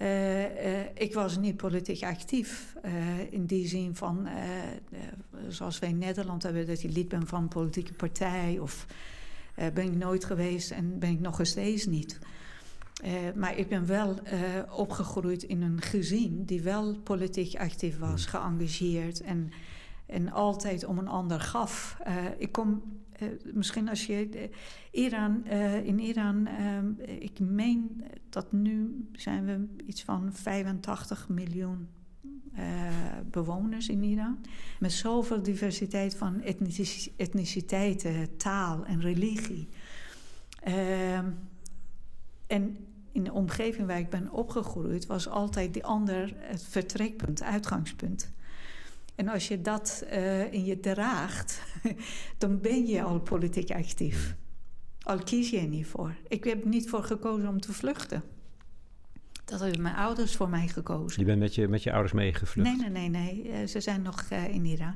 [0.00, 2.74] Uh, uh, ik was niet politiek actief.
[2.84, 4.28] Uh, in die zin van,
[5.48, 8.58] zoals wij in Nederland hebben, dat je lid bent van een politieke partij.
[8.58, 8.86] Of
[9.54, 12.18] ben ik nooit geweest en ben ik nog steeds niet.
[13.34, 14.18] maar ik ben wel
[14.76, 19.50] opgegroeid in een gezin die wel politiek actief was, geëngageerd en,
[20.06, 21.98] en altijd om een ander gaf.
[22.38, 22.82] ik kom
[23.52, 26.48] misschien als je uh, Iran, uh, in Iran,
[27.06, 31.88] ik meen dat nu zijn we iets van 85 miljoen
[33.30, 34.38] bewoners in Iran.
[34.78, 39.68] Met zoveel diversiteit van etnici etniciteiten, taal en religie.
[42.46, 42.76] en
[43.12, 48.32] in de omgeving waar ik ben opgegroeid was altijd die ander het vertrekpunt, uitgangspunt.
[49.20, 51.62] En als je dat uh, in je draagt,
[52.38, 54.34] dan ben je al politiek actief.
[55.02, 56.14] Al kies je er niet voor.
[56.28, 58.22] Ik heb niet voor gekozen om te vluchten.
[59.44, 61.20] Dat hebben mijn ouders voor mij gekozen.
[61.20, 62.68] Je bent met je, met je ouders meegevlucht?
[62.68, 63.42] Nee, nee, nee.
[63.42, 63.60] nee.
[63.62, 64.94] Uh, ze zijn nog uh, in Iran.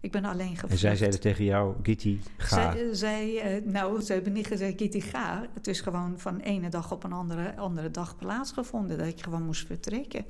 [0.00, 0.72] Ik ben alleen gevlucht.
[0.72, 2.72] En zij zeiden tegen jou, Giti, ga.
[2.72, 5.46] Zij, zij nou, ze hebben niet gezegd, Giti, ga.
[5.54, 8.98] Het is gewoon van ene dag op een andere, andere dag plaatsgevonden...
[8.98, 10.24] dat ik gewoon moest vertrekken.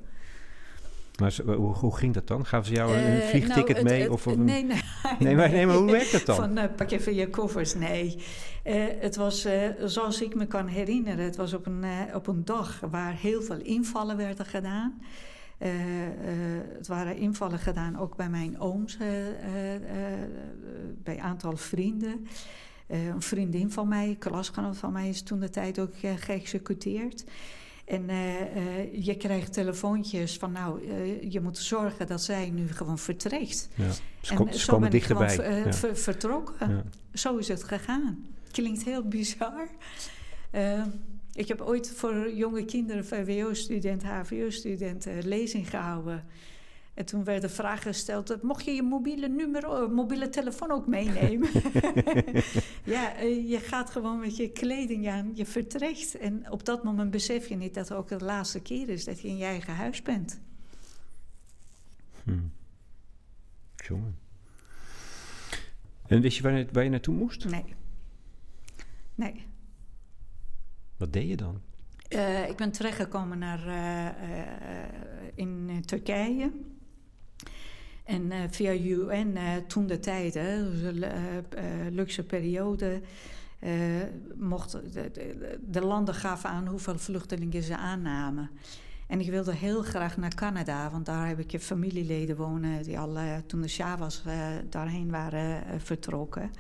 [1.18, 2.46] Maar hoe, hoe, ging dat dan?
[2.46, 4.00] Gaven ze jou een uh, vliegticket nou, mee?
[4.00, 4.44] Het, of een...
[4.44, 4.81] nee, nee,
[5.18, 6.37] nee, maar, nee, maar hoe werkt dat dan?
[6.37, 7.74] Van uh, pak even je koffers.
[7.74, 8.16] Nee.
[8.64, 9.46] Uh, het was,
[9.85, 13.61] zoals ik me kan herinneren, het was op een, op een dag waar heel veel
[13.61, 15.02] invallen werden gedaan.
[16.76, 18.96] het waren invallen gedaan ook bij mijn ooms,
[21.02, 22.26] bij een aantal vrienden.
[22.87, 27.24] een vriendin van mij, een klasgenoot van mij, is toen de tijd ook geëxecuteerd.
[27.88, 32.68] En uh, uh, je krijgt telefoontjes van, nou, uh, je moet zorgen dat zij nu
[32.68, 33.68] gewoon vertrekt.
[33.74, 35.37] Ja, ze, kom, ze komen dichterbij.
[35.37, 35.72] Ja.
[35.72, 36.70] Ver, vertrokken.
[36.70, 36.83] Ja.
[37.12, 38.27] Zo is het gegaan.
[38.51, 39.68] Klinkt heel bizar.
[41.33, 46.24] ik heb ooit voor jonge kinderen, VWO-student, HVO-student, lezing gehouden.
[46.98, 51.48] En toen werd de vraag gesteld: mocht je je mobiele, nummer, mobiele telefoon ook meenemen?
[52.94, 56.18] ja, je gaat gewoon met je kleding aan, je vertrekt.
[56.18, 59.20] En op dat moment besef je niet dat het ook de laatste keer is dat
[59.20, 60.40] je in je eigen huis bent.
[62.24, 62.52] Hmm.
[63.76, 64.18] Jongen.
[66.06, 67.44] En wist je waar je, waar je naartoe moest?
[67.44, 67.64] Nee.
[69.14, 69.46] Nee.
[70.96, 71.61] Wat deed je dan?
[72.08, 76.52] Uh, ik ben terechtgekomen naar, uh, uh, in Turkije.
[78.09, 81.11] En uh, via UN uh, toen de tijd, hè, dus uh,
[81.90, 83.01] luxe periode,
[84.35, 88.51] mocht de, de, de, landen gaven aan hoeveel vluchtelingen ze aannamen.
[89.07, 93.16] En ik wilde heel graag naar Canada, want daar heb ik familieleden wonen die al
[93.47, 94.23] toen de Shah was
[94.68, 96.51] daarheen waren vertrokken.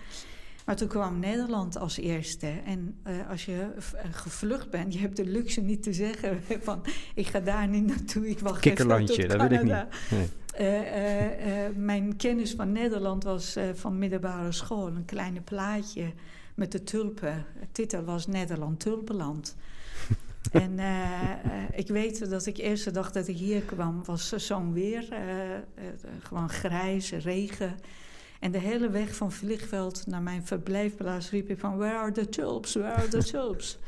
[0.68, 2.46] Maar toen kwam Nederland als eerste.
[2.46, 3.66] En uh, als je
[4.10, 8.28] gevlucht bent, je hebt de luxe niet te zeggen van ik ga daar niet naartoe,
[8.28, 9.72] ik wacht Kikkerlandje, dat wil ik niet.
[10.10, 10.28] Nee.
[10.60, 14.86] Uh, uh, mijn kennis van Nederland was van middelbare school.
[14.86, 16.12] Een kleine plaatje
[16.54, 17.44] met de tulpen.
[17.60, 19.56] De titel was Nederland Tulpenland.
[20.52, 20.78] en
[21.72, 25.08] ik weet dat ik de eerste dag dat ik hier kwam, was zo'n weer.
[26.22, 27.76] gewoon grijs, regen.
[28.40, 31.76] En de hele weg van vliegveld naar mijn verblijfplaats riep ik van...
[31.76, 32.74] Where are the tulps?
[32.74, 33.78] Where are the tulps?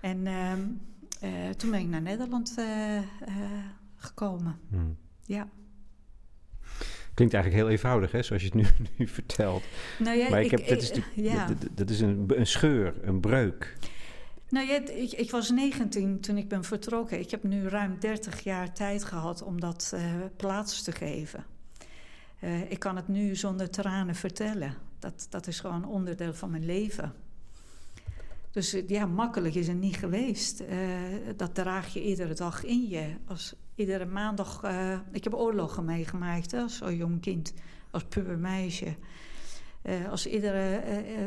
[0.00, 3.02] en uh, toen ben ik naar Nederland uh, uh,
[3.96, 4.58] gekomen.
[4.70, 4.96] Hmm.
[5.22, 5.48] Ja.
[7.14, 8.66] Klinkt eigenlijk heel eenvoudig, hè, zoals je het nu,
[8.98, 9.62] nu vertelt.
[9.98, 11.48] Nou ja, maar ik, ik- heb, dat is, ja.
[11.74, 13.76] dat, is een, een scheur, een breuk.
[14.48, 17.18] Nou ja, ik, ik was 19 toen ik ben vertrokken.
[17.18, 20.02] Ik heb nu ruim 30 jaar tijd gehad om dat eh,
[20.36, 21.44] plaats te geven.
[22.44, 24.74] Eh, ik kan het nu zonder tranen vertellen.
[24.98, 27.12] Dat, dat is gewoon onderdeel van mijn leven.
[28.50, 30.60] Dus eh, ja, makkelijk is het niet geweest.
[30.60, 30.78] Eh,
[31.36, 33.14] dat draag je iedere dag in je.
[33.26, 34.62] Als iedere maandag.
[35.12, 37.54] ik heb oorlogen meegemaakt hè, als zo'n jong kind,
[37.90, 38.96] als puber meisje.
[39.82, 40.76] Eh, als iedere,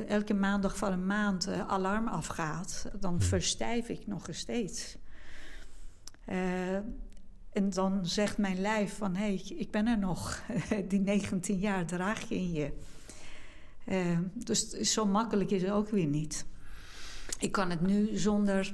[0.08, 4.98] elke maandag van een maand alarm afgaat, dan verstijf ik nog steeds.
[7.58, 10.42] En dan zegt mijn lijf van, hé, hey, ik ben er nog.
[10.88, 12.72] Die 19 jaar draag je in je.
[13.86, 16.46] Eh, dus zo makkelijk is het ook weer niet.
[17.40, 18.74] Ik kan het nu zonder...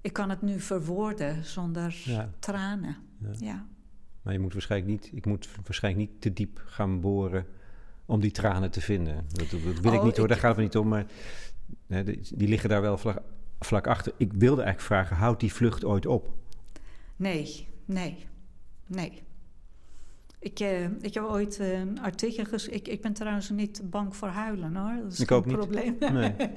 [0.00, 2.30] Ik kan het nu verwoorden zonder Ja.
[2.38, 2.96] tranen.
[3.18, 3.28] Ja.
[3.38, 3.66] Ja.
[4.22, 7.46] Maar je moet waarschijnlijk niet, ik moet waarschijnlijk niet te diep gaan boren
[8.06, 9.24] om die tranen te vinden.
[9.28, 10.88] Dat, dat wil ik Oh, niet hoor, ik- daar gaat het niet om.
[10.88, 11.06] Maar
[11.86, 13.22] hè, die, die liggen daar wel vlak,
[13.60, 14.12] vlak achter.
[14.16, 16.34] Ik wilde eigenlijk vragen, houdt die vlucht ooit op?
[17.16, 18.26] Nee, nee,
[18.86, 19.22] nee.
[20.38, 22.80] Ik, eh, ik heb ooit eh, een artikel geschreven.
[22.80, 25.02] Ik, ik ben trouwens niet bang voor huilen hoor.
[25.02, 25.56] Dat is Ik ook niet.
[25.56, 25.96] probleem.
[26.12, 26.34] Nee.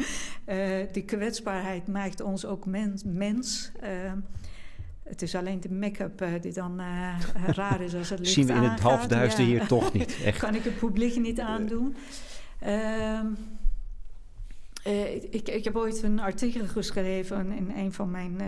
[0.45, 3.03] Eh, die kwetsbaarheid maakt ons ook mens.
[3.03, 3.71] mens.
[3.79, 4.11] Eh,
[5.03, 6.81] het is alleen de make-up die dan
[7.59, 9.49] raar is als het licht Zien we in het halfduister Ja.
[9.49, 10.39] hier toch niet, echt.
[10.39, 11.95] kan ik het publiek niet aandoen.
[12.59, 13.25] Ehm,
[14.83, 18.41] eh, ik, ik heb ooit een artikel geschreven in een van mijn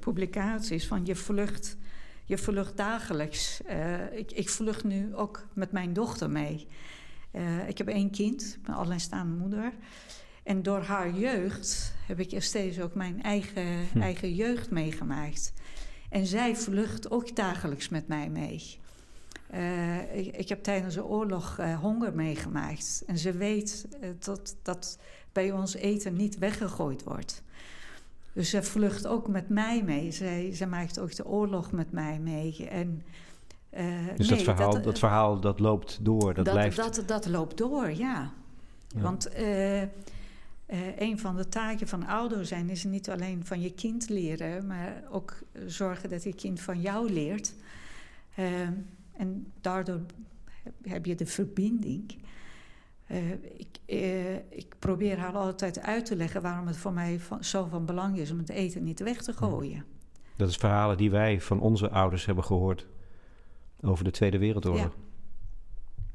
[0.00, 1.76] publicaties van je vlucht,
[2.24, 3.62] je vlucht dagelijks.
[3.62, 6.66] Eh, ik, ik vlucht nu ook met mijn dochter mee.
[7.30, 9.72] Eh, ik heb één kind, ik ben alleenstaande moeder.
[10.42, 14.00] En door haar jeugd heb ik er steeds ook mijn eigen, Hm.
[14.00, 15.52] eigen jeugd meegemaakt.
[16.10, 18.78] En zij vlucht ook dagelijks met mij mee.
[19.50, 23.02] Eh, ik, ik heb tijdens de oorlog honger meegemaakt.
[23.06, 24.98] En ze weet dat, dat
[25.32, 27.41] bij ons eten niet weggegooid wordt.
[28.32, 30.10] Dus ze vlucht ook met mij mee.
[30.10, 32.68] Zij, zij maakt ook de oorlog met mij mee.
[32.68, 33.02] En,
[33.70, 33.84] eh,
[34.16, 36.76] Dus nee, dat, verhaal, dat, verhaal dat loopt door, dat, dat, blijft...
[36.76, 38.32] dat, dat loopt door, ja.
[38.94, 39.00] Ja.
[39.00, 39.88] Want eh, eh,
[40.98, 45.02] een van de taken van ouder zijn is niet alleen van je kind leren, maar
[45.10, 47.54] ook zorgen dat je kind van jou leert.
[48.34, 48.60] Eh,
[49.12, 50.00] en daardoor
[50.82, 52.14] heb je de verbinding.
[53.12, 57.44] Eh, ik, eh, ik probeer haar altijd uit te leggen waarom het voor mij van,
[57.44, 59.84] zo van belang is om het eten niet weg te gooien.
[60.36, 62.86] Dat is verhalen die wij van onze ouders hebben gehoord
[63.80, 64.82] over de Tweede Wereldoorlog.
[64.82, 64.90] Ja.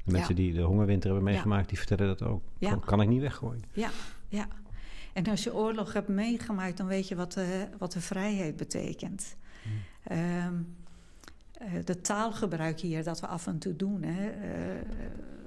[0.04, 0.42] De mensen Ja.
[0.42, 1.34] die de hongerwinter hebben Ja.
[1.34, 2.42] meegemaakt, die vertellen dat ook.
[2.58, 2.76] Ja.
[2.76, 3.62] Kan, ik niet weggooien.
[3.72, 3.90] Ja,
[4.28, 4.48] ja.
[5.12, 9.36] En als je oorlog hebt meegemaakt, dan weet je wat de, wat de vrijheid betekent.
[10.04, 10.54] Ehm,
[11.52, 14.80] eh, de taalgebruik hier, dat we af en toe doen, hè, eh,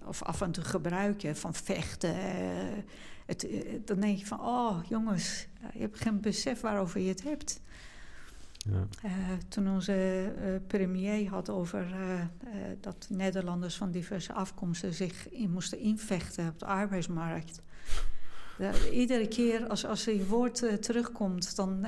[0.05, 2.15] of af en toe gebruiken van vechten.
[2.15, 2.77] eh,
[3.25, 7.23] het, eh, dan denk je van, oh jongens, je hebt geen besef waarover je het
[7.23, 7.61] hebt.
[8.57, 8.87] Ja.
[9.03, 9.11] Eh,
[9.47, 9.93] toen onze
[10.41, 11.85] eh, premier had over
[12.81, 17.61] dat Nederlanders van diverse afkomsten zich in, moesten invechten op de arbeidsmarkt.
[18.91, 21.85] Iedere keer als, als een woord terugkomt, dan,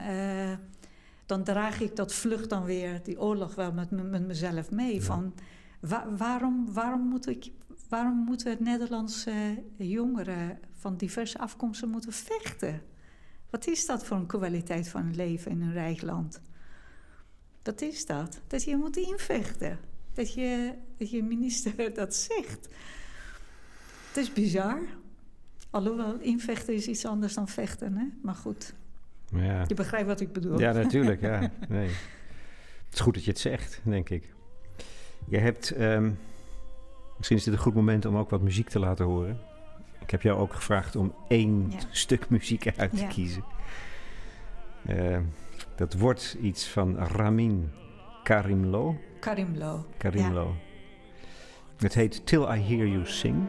[1.26, 4.94] dan draag ik dat vlucht dan weer, die oorlog wel met, me- met mezelf mee.
[4.96, 5.02] Ja.
[5.02, 5.34] Van,
[5.80, 7.52] wa- waarom, waarom, moet ik,
[7.94, 12.82] waarom moeten Nederlandse jongeren van diverse afkomsten moeten vechten?
[13.50, 16.42] Wat is dat voor een kwaliteit van leven in een rijk land?
[17.62, 18.42] Dat is dat.
[18.48, 19.80] Dat je moet invechten.
[20.14, 22.68] Dat je, dat je minister dat zegt.
[24.08, 24.80] Het is bizar.
[25.70, 28.06] Alhoewel, invechten is iets anders dan vechten, hè?
[28.22, 28.74] Maar goed,
[29.32, 29.64] ja.
[29.68, 30.60] je begrijpt wat ik bedoel.
[30.60, 31.22] ja, natuurlijk.
[31.22, 31.52] Ja.
[31.70, 31.88] Nee.
[32.86, 34.34] Het is goed dat je het zegt, denk ik.
[35.28, 35.72] Je hebt...
[35.72, 36.12] ehm,
[37.18, 39.40] misschien is dit een goed moment om ook wat muziek te laten horen.
[40.02, 41.78] Ik heb jou ook gevraagd om één Ja.
[41.92, 43.08] stuk muziek uit te Ja.
[43.08, 43.44] kiezen.
[44.86, 45.18] Eh,
[45.76, 47.72] dat wordt iets van Ramin
[48.24, 48.98] Karimlo.
[49.20, 49.86] Karimlo.
[49.98, 50.56] Karimlo.
[51.78, 53.48] Het heet Till I Hear You Sing.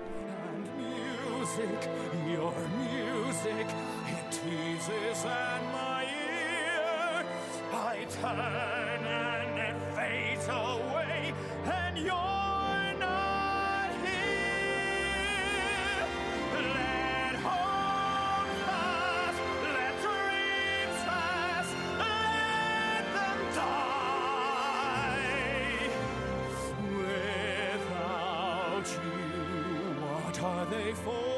[28.86, 31.33] What are they for?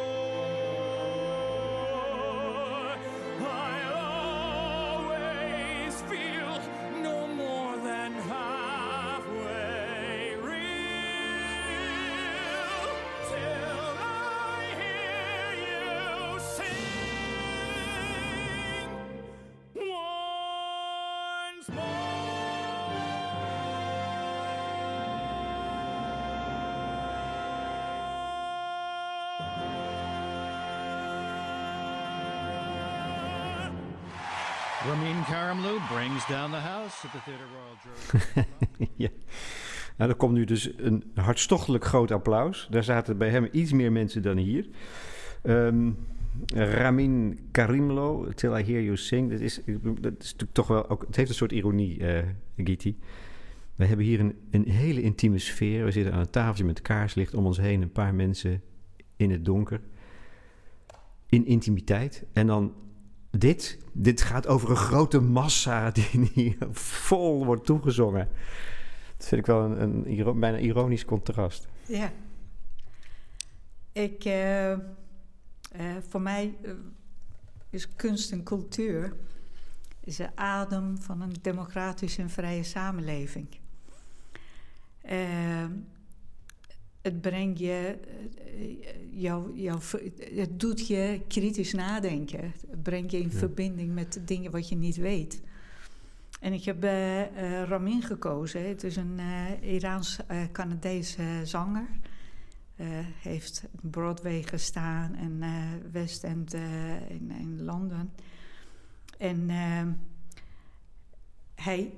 [34.89, 38.47] Ramin Karimloo brings down the house at the Theatre Royal
[39.05, 39.09] ja.
[39.97, 42.69] Nou, er komt nu dus een hartstochtelijk groot applaus.
[42.71, 44.69] Daar zaten bij hem iets meer mensen dan hier.
[45.43, 45.91] Ehm,
[46.55, 49.31] Ramin Karimlo, Till I Hear You Sing.
[49.31, 49.61] Dat is,
[50.01, 51.05] dat is natuurlijk toch wel ook...
[51.07, 52.25] Het heeft een soort ironie, eh
[52.57, 52.99] Giti.
[53.75, 55.85] We hebben hier een, een hele intieme sfeer.
[55.85, 57.83] We zitten aan een tafeltje met kaarslicht om ons heen.
[57.83, 58.63] Een paar mensen
[59.17, 59.81] in het donker.
[61.29, 62.25] In intimiteit.
[62.33, 62.75] En dan
[63.31, 63.79] dit.
[63.93, 68.29] Dit gaat over een grote massa die hier vol wordt toegezongen.
[69.17, 71.69] Dat vind ik wel een, een bijna ironisch contrast.
[71.87, 72.13] Ja.
[73.93, 74.79] Ik, eh, eh,
[76.09, 76.73] voor mij eh,
[77.71, 79.17] is kunst en cultuur
[80.15, 83.47] de adem van een democratische en vrije samenleving.
[87.07, 87.99] Het brengt je,
[88.39, 88.77] eh,
[89.11, 89.81] jou, jou,
[90.35, 92.53] het doet je kritisch nadenken.
[92.71, 93.39] Het brengt je in Ja.
[93.39, 95.43] verbinding met dingen wat je niet weet.
[96.41, 98.69] En ik heb eh, eh, Ramin gekozen.
[98.69, 99.21] Het is een
[99.63, 101.87] Iraans-Canadese zanger.
[103.23, 105.43] Heeft Broadway gestaan en
[105.93, 106.55] West End
[107.09, 108.11] in, in Londen.
[109.19, 109.83] En eh,
[111.55, 111.93] hij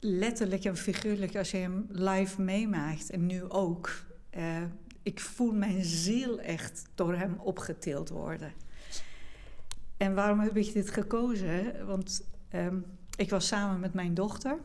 [0.00, 3.90] letterlijk en figuurlijk, als je hem live meemaakt, en nu ook,
[4.32, 4.62] eh,
[5.02, 8.52] ik voel mijn ziel echt door hem opgetild worden.
[9.96, 11.86] En waarom heb ik dit gekozen?
[11.86, 12.76] Want ehm,
[13.16, 14.58] ik was samen met mijn dochter.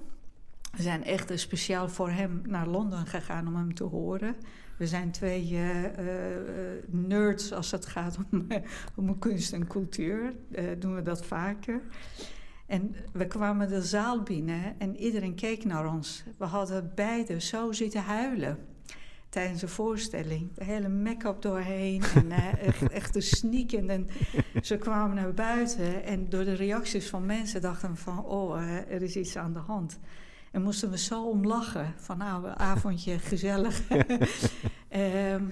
[0.71, 4.35] We zijn echt speciaal voor hem naar Londen gegaan om hem te horen.
[4.77, 8.47] We zijn twee eh, eh, nerds als het gaat om,
[8.95, 10.33] om kunst en cultuur.
[10.79, 11.81] Doen we dat vaker.
[12.65, 16.23] En we kwamen de zaal binnen en iedereen keek naar ons.
[16.37, 18.75] We hadden beide zo zitten huilen
[19.37, 20.53] tijdens de voorstelling.
[20.53, 23.89] De hele make-up doorheen en eh, echt, echt te sneaken.
[23.89, 24.09] En
[24.63, 28.25] ze kwamen naar buiten en door de reacties van mensen dachten we van...
[28.25, 29.99] oh, eh, er is iets aan de hand.
[30.51, 31.93] En moesten we zo om lachen.
[31.97, 33.81] Van nou, avondje gezellig.
[34.87, 35.43] Ehm,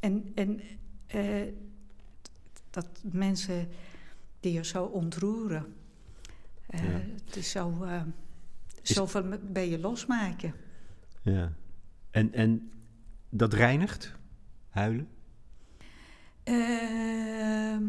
[0.00, 0.60] en en
[1.06, 1.52] eh,
[2.70, 3.68] dat mensen
[4.40, 5.74] die je zo ontroeren.
[6.68, 6.78] Ja.
[7.24, 7.84] Het is zo...
[8.82, 10.54] Is- zoveel ben je losmaken.
[11.22, 11.52] Ja.
[12.10, 12.72] En, en
[13.34, 14.14] dat reinigt?
[14.68, 15.08] Huilen?
[16.42, 17.82] Ehm,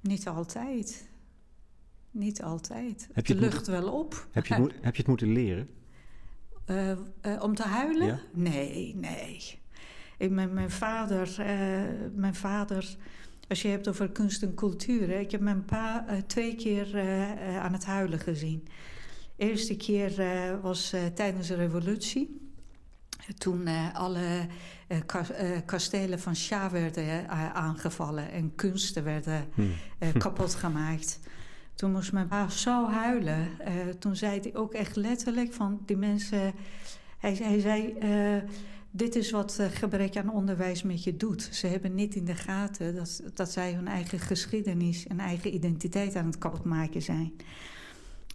[0.00, 1.08] niet altijd.
[2.10, 3.08] Niet altijd.
[3.12, 4.26] Heb je de het lucht wel op.
[4.30, 5.68] Heb je, het, heb je het moeten leren?
[6.64, 6.98] Eh, eh,
[7.40, 8.06] om te huilen?
[8.06, 8.20] Ja.
[8.32, 9.60] Nee, nee.
[10.18, 11.82] Ik, mijn, mijn vader, eh,
[12.14, 12.96] mijn vader,
[13.48, 17.00] als je hebt over kunst en cultuur, hè, ik heb mijn pa twee keer
[17.60, 18.68] aan het huilen gezien.
[19.36, 20.12] De eerste keer
[20.60, 22.45] was tijdens de revolutie.
[23.38, 24.46] Toen eh, alle
[24.86, 29.62] eh, eh, kastelen van Shah werden aangevallen en kunsten werden Hm.
[29.98, 31.20] eh, kapot gemaakt.
[31.74, 33.48] Toen moest mijn pa zo huilen.
[33.98, 36.52] Toen zei hij ook echt letterlijk van die mensen...
[37.18, 37.94] Hij, hij zei,
[38.90, 41.48] dit is wat gebrek aan onderwijs met je doet.
[41.52, 45.06] Ze hebben niet in de gaten dat, dat zij hun eigen geschiedenis...
[45.06, 47.32] en eigen identiteit aan het kapotmaken zijn.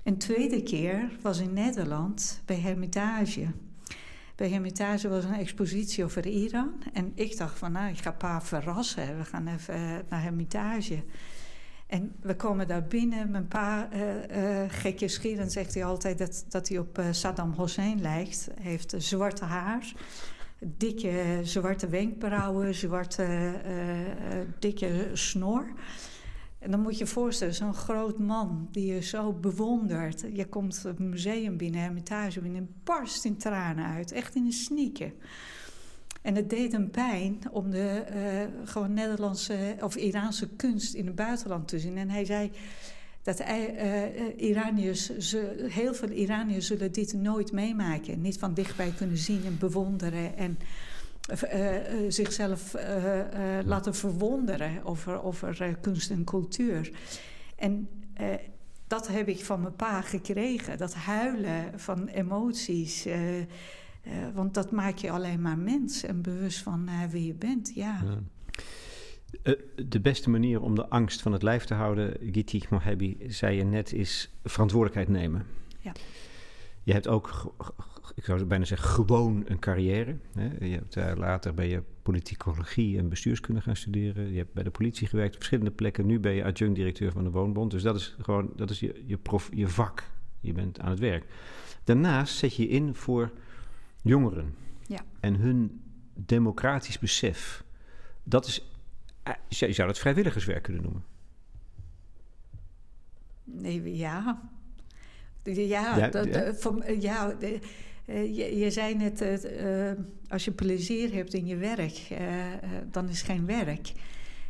[0.03, 3.47] Een tweede keer was in Nederland bij Hermitage...
[4.35, 6.83] Bij Hermitage was een expositie over Iran.
[6.93, 9.17] En ik dacht van, nou, ik ga pa verrassen.
[9.17, 11.03] We gaan even eh, naar Hermitage.
[11.87, 13.31] En we komen daar binnen.
[13.31, 18.49] Mijn pa, eh eh gekjescherend zegt hij altijd dat, dat hij op Saddam Hussein lijkt.
[18.61, 19.93] Hij heeft zwarte haar,
[20.59, 23.53] dikke zwarte wenkbrauwen, zwarte
[24.59, 25.65] dikke snor.
[26.61, 30.25] En dan moet je je voorstellen, zo'n groot man die je zo bewondert.
[30.33, 34.11] Je komt het museum binnen, Hermitage binnen, en barst in tranen uit.
[34.11, 35.13] Echt in een snieken.
[36.21, 41.15] En het deed hem pijn om de eh, gewoon Nederlandse of Iraanse kunst in het
[41.15, 41.97] buitenland te zien.
[41.97, 42.51] En hij zei
[43.21, 48.21] dat eh, Iraniërs, ze, heel veel Iraniërs zullen dit nooit meemaken.
[48.21, 50.57] Niet van dichtbij kunnen zien en bewonderen en
[52.07, 56.91] zichzelf eh, eh, laten verwonderen over, over eh, kunst en cultuur.
[57.55, 58.27] En eh,
[58.87, 60.77] dat heb ik van mijn pa gekregen.
[60.77, 63.05] Dat huilen van emoties.
[63.05, 63.45] eh, eh,
[64.33, 67.71] want dat maakt je alleen maar mens en bewust van eh, wie je bent.
[67.75, 68.01] Ja.
[68.05, 68.17] Ja.
[69.43, 69.53] Eh,
[69.85, 73.63] de beste manier om de angst van het lijf te houden, Giti Mohebi, zei je
[73.63, 75.45] net, is verantwoordelijkheid nemen.
[75.79, 75.91] Ja.
[76.83, 77.53] Je hebt ook,
[78.15, 80.17] ik zou bijna zeggen, gewoon een carrière.
[80.33, 80.65] Hè?
[80.65, 84.31] Je hebt, eh, later ben je politicologie en bestuurskunde gaan studeren.
[84.31, 86.05] Je hebt bij de politie gewerkt op verschillende plekken.
[86.05, 87.71] Nu ben je adjunct-directeur van de Woonbond.
[87.71, 90.09] Dus dat is gewoon dat is je, je, prof, je vak.
[90.39, 91.25] Je bent aan het werk.
[91.83, 93.31] Daarnaast zet je je in voor
[94.01, 94.55] jongeren.
[94.87, 94.99] Ja.
[95.19, 95.81] En hun
[96.13, 97.63] democratisch besef.
[98.23, 98.65] Dat is,
[99.23, 101.03] eh, je zou dat vrijwilligerswerk kunnen noemen.
[103.43, 104.41] Nee, ja.
[105.43, 106.53] Ja, Ja, dat, ja.
[106.53, 107.61] voor- ja de- eh,
[108.13, 109.97] je, je zei net, eh, eh,
[110.27, 112.59] als je plezier hebt in je werk, eh, eh,
[112.91, 113.91] dan is geen werk.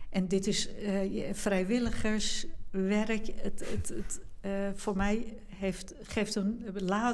[0.10, 1.00] En dit is eh,
[1.34, 3.26] vrijwilligerswerk.
[3.36, 6.66] Het, het, het, eh, voor mij heeft, geeft een,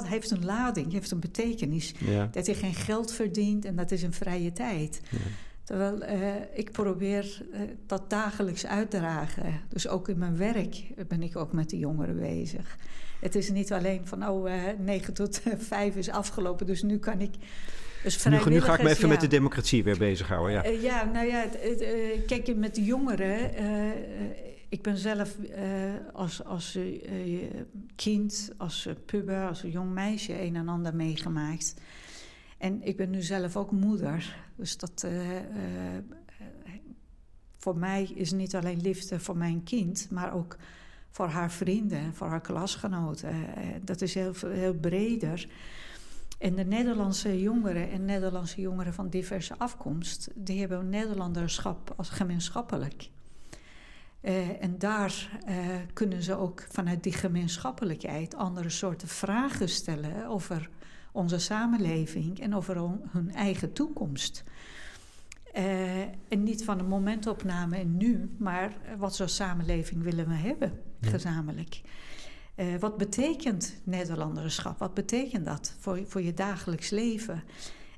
[0.04, 1.94] heeft een lading, heeft een betekenis.
[1.98, 2.28] Ja.
[2.32, 5.00] Dat je geen geld verdient en dat is een vrije tijd.
[5.10, 5.18] Ja.
[5.68, 6.18] Terwijl eh,
[6.52, 9.60] ik probeer eh, dat dagelijks uit te dragen.
[9.68, 12.76] Dus ook in mijn werk ben ik ook met de jongeren bezig.
[13.20, 17.20] Het is niet alleen van, oh, eh 9 tot 5 is afgelopen, dus nu kan
[17.20, 17.34] ik...
[18.02, 20.52] Dus Nu, nu ga ik me even met de democratie weer bezighouden.
[20.52, 20.80] Ja.
[20.80, 21.46] Ja, nou ja,
[22.26, 23.50] kijk, met de jongeren.
[24.68, 25.36] ik ben zelf
[26.12, 26.78] als, als
[27.96, 31.74] kind, als puber, als jong meisje een en ander meegemaakt.
[32.58, 34.36] En ik ben nu zelf ook moeder.
[34.56, 35.02] Dus dat.
[35.04, 36.02] eh, eh, eh,
[37.56, 40.56] voor mij is niet alleen liefde voor mijn kind, maar ook
[41.10, 43.34] voor haar vrienden, voor haar klasgenoten.
[43.84, 45.48] Dat is heel, heel breder.
[46.38, 53.10] En de Nederlandse jongeren en Nederlandse jongeren van diverse afkomst, die hebben Nederlanderschap als gemeenschappelijk.
[54.60, 55.38] En daar
[55.92, 60.70] kunnen ze ook vanuit die gemeenschappelijkheid andere soorten vragen stellen over
[61.12, 62.76] onze samenleving en over
[63.10, 64.44] hun eigen toekomst.
[65.52, 70.72] Eh, en niet van een momentopname en nu, maar wat zo'n samenleving willen we hebben,
[71.00, 71.08] Ja.
[71.08, 71.80] gezamenlijk.
[72.54, 74.78] Eh, wat betekent Nederlanderschap?
[74.78, 77.42] Wat betekent dat voor, voor je dagelijks leven?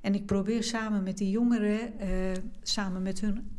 [0.00, 2.08] En ik probeer samen met die jongeren, eh,
[2.62, 3.50] samen met hun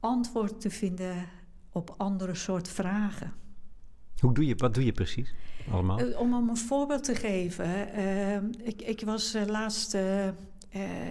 [0.00, 1.26] antwoord te vinden
[1.72, 3.32] op andere soort vragen.
[4.20, 5.34] Hoe doe je, wat doe je precies
[5.70, 5.98] allemaal?
[5.98, 7.92] Eh, om om een voorbeeld te geven.
[7.92, 8.36] eh,
[8.66, 9.94] ik, ik was eh, laatst.
[9.94, 10.28] eh,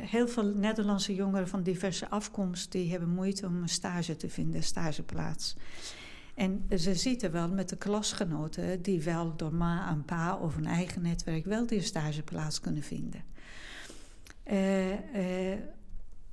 [0.10, 2.72] heel veel Nederlandse jongeren van diverse afkomst.
[2.72, 5.56] die hebben moeite om een stage te vinden, stageplaats.
[6.36, 8.82] En ze zitten wel met de klasgenoten.
[8.82, 11.46] die wel door ma en pa of een eigen netwerk.
[11.46, 13.24] wel die stageplaats kunnen vinden.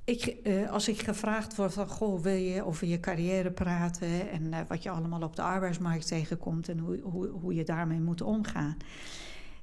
[0.03, 4.53] Ik, eh, als ik gevraagd word van, goh, wil je over je carrière praten en
[4.53, 8.21] eh, wat je allemaal op de arbeidsmarkt tegenkomt en hoe, hoe, hoe je daarmee moet
[8.21, 8.77] omgaan.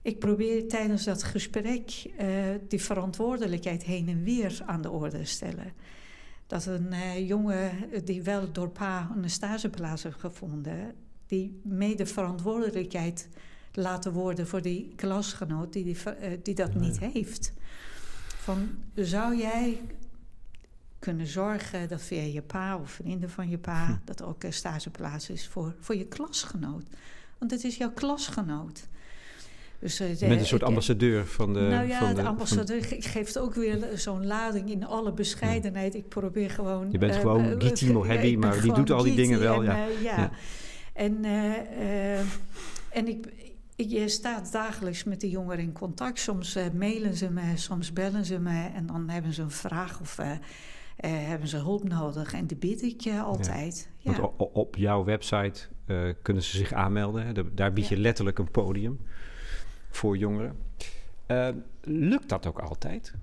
[0.02, 2.28] Ik probeer tijdens dat gesprek eh,
[2.68, 5.72] die verantwoordelijkheid heen en weer aan de orde te stellen.
[6.46, 7.70] Dat een jongen
[8.04, 10.94] die wel door pa een stageplaats heeft gevonden,
[11.26, 13.28] die mede verantwoordelijkheid
[13.72, 15.96] laten worden voor die klasgenoot die,
[16.42, 17.52] die, dat niet heeft.
[18.38, 19.80] Van, zou jij
[20.98, 23.86] kunnen zorgen dat via je pa of vrienden van je pa...
[23.86, 23.92] Hm.
[24.04, 26.84] dat er ook een stageplaats is voor, voor je klasgenoot.
[27.38, 28.88] Want het is jouw klasgenoot.
[29.78, 31.60] Dus, eh, Je bent een soort ik- ambassadeur van de...
[31.60, 35.12] nou ja, van de, de van- ambassadeur ge- geeft ook weer zo'n lading in alle
[35.12, 35.94] bescheidenheid.
[35.94, 36.90] Ik probeer gewoon...
[36.90, 39.56] Je bent eh, gewoon eh, Giti eh, ben maar die doet al die dingen wel,
[39.56, 39.86] En, ja.
[39.88, 40.16] eh, ja.
[40.16, 40.30] Ja.
[40.92, 42.26] En, eh, eh,
[42.90, 43.26] en ik,
[43.76, 46.18] ik, je staat dagelijks met de jongeren in contact.
[46.18, 48.68] Soms eh, mailen ze me, soms bellen ze me.
[48.74, 50.38] En dan hebben ze een vraag of eh, eh,
[51.06, 52.32] hebben ze hulp nodig.
[52.32, 53.90] En die bied ik je altijd.
[53.98, 54.20] Ja.
[54.20, 57.26] Want op jouw website eh, kunnen ze zich aanmelden.
[57.26, 57.54] hè.
[57.54, 58.00] Daar- bied je Ja.
[58.00, 59.00] letterlijk een podium
[59.90, 60.56] voor jongeren.
[61.26, 61.48] Eh,
[61.82, 63.14] lukt dat ook altijd?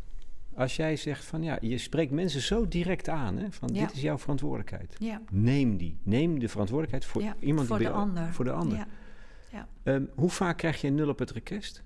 [0.55, 3.85] Als jij zegt van ja, je spreekt mensen zo direct aan, hè, van Ja.
[3.85, 4.95] dit is jouw verantwoordelijkheid.
[4.99, 5.21] ja.
[5.31, 5.97] Neem die.
[6.03, 8.33] Neem de verantwoordelijkheid voor ja, iemand voor die de ander.
[8.33, 8.77] Voor de ander.
[9.51, 9.67] Ja.
[9.83, 11.83] Ehm, hoe vaak krijg je een nul op het request?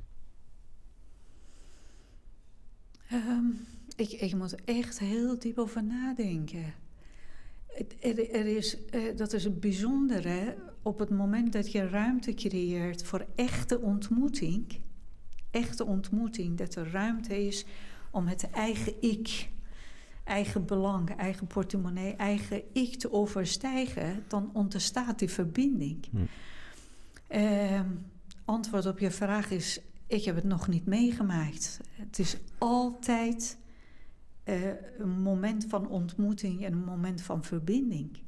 [3.09, 3.43] Ehm,
[3.99, 6.73] ik, ik moet echt heel diep over nadenken.
[7.99, 10.57] Er, er is, eh, dat is het bijzondere.
[10.81, 14.79] Op het moment dat je ruimte creëert voor echte ontmoeting,
[15.51, 17.65] echte ontmoeting, dat er ruimte is
[18.11, 19.49] om het eigen ik,
[20.23, 26.05] eigen belang, eigen portemonnee, eigen ik te overstijgen, dan ontstaat die verbinding.
[26.11, 26.17] Hm.
[27.27, 27.89] Ehm,
[28.45, 31.79] antwoord op je vraag is: ik heb het nog niet meegemaakt.
[31.91, 33.57] Het is altijd
[34.49, 38.19] eh, een moment van ontmoeting en een moment van verbinding.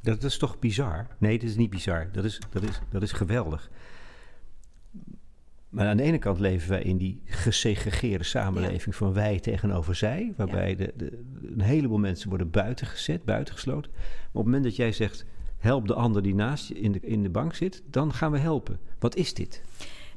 [0.00, 1.06] Dat is toch bizar?
[1.18, 2.08] Nee, dat is niet bizar.
[2.12, 3.70] Dat is, dat is, dat is geweldig.
[5.68, 10.32] Maar aan de ene kant leven wij in die gesegregeerde samenleving van wij tegenover zij,
[10.36, 13.90] waarbij de, de, een heleboel mensen worden buitengezet, buitengesloten.
[13.92, 15.24] Maar op het moment dat jij zegt,
[15.58, 18.38] help de ander die naast je in de, in de bank zit, dan gaan we
[18.38, 18.78] helpen.
[18.98, 19.62] Wat is dit?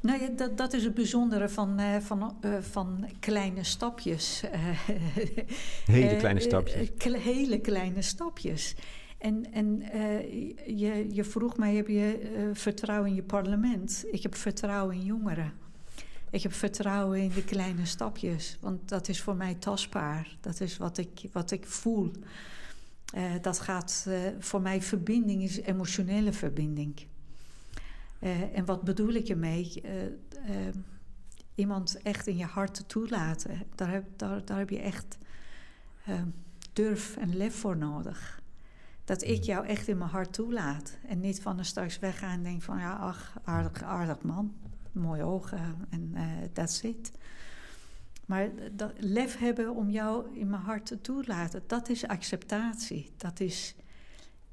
[0.00, 4.42] Nou ja, dat, dat is het bijzondere van, eh, van, eh, van kleine stapjes.
[5.86, 6.88] Hele Eh, kleine eh, stapjes.
[7.22, 8.74] hele kleine stapjes.
[9.18, 10.32] En, en uh,
[10.78, 14.04] je, je vroeg mij, heb je uh, vertrouwen in je parlement?
[14.10, 15.52] Ik heb vertrouwen in jongeren.
[16.30, 20.36] Ik heb vertrouwen in de kleine stapjes, want dat is voor mij tastbaar.
[20.40, 22.10] Dat is wat ik, wat ik voel.
[23.16, 24.06] Uh, dat gaat
[24.38, 26.94] voor mij verbinding, is emotionele verbinding.
[28.54, 29.82] En wat bedoel ik ermee?
[31.54, 33.62] iemand echt in je hart toelaten.
[33.74, 35.18] Daar heb, daar, daar heb je echt
[36.72, 38.42] durf en lef voor nodig.
[39.04, 40.98] Dat ik jou echt in mijn hart toelaat.
[41.06, 44.54] En niet van er straks weggaan en denk van ja, ach, aardig, aardig man.
[44.92, 47.12] Mooie ogen en uh, that's it.
[48.26, 53.10] Maar dat lef hebben om jou in mijn hart te toelaten, dat is acceptatie.
[53.16, 53.74] Dat is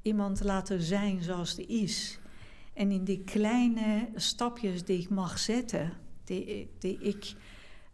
[0.02, 2.18] iemand laten zijn zoals die is.
[2.78, 5.92] En in die kleine stapjes die ik mag zetten,
[6.24, 7.34] die, die, ik,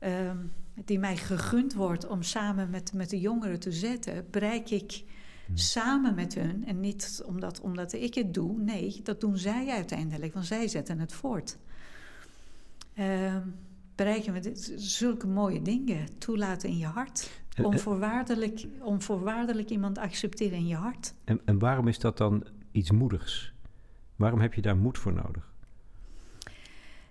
[0.01, 0.53] um,
[0.85, 5.05] die mij gegund wordt om samen met, met de jongeren te zetten, bereik ik
[5.47, 5.57] Hmm.
[5.57, 6.67] Samen met hun.
[6.67, 8.59] En niet omdat, omdat ik het doe.
[8.59, 10.33] Nee, dat doen zij uiteindelijk.
[10.33, 11.59] Want zij zetten het voort.
[12.95, 13.37] Uh,
[13.95, 16.19] bereiken we dit, zulke mooie dingen.
[16.19, 17.43] Toelaten in je hart.
[17.63, 21.15] Onvoorwaardelijk, onvoorwaardelijk iemand accepteren in je hart.
[21.25, 23.54] En, en waarom is dat dan iets moedigs?
[24.17, 25.53] Waarom heb je daar moed voor nodig?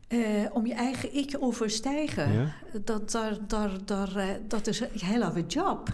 [0.09, 2.53] Uh, om je eigen ik overstijgen, ja?
[2.83, 5.89] dat, daar, daar, daar, uh, dat is een hele job.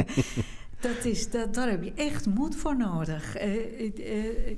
[0.80, 3.42] dat is, dat, daar heb je echt moed voor nodig.
[3.42, 4.56] Uh, uh,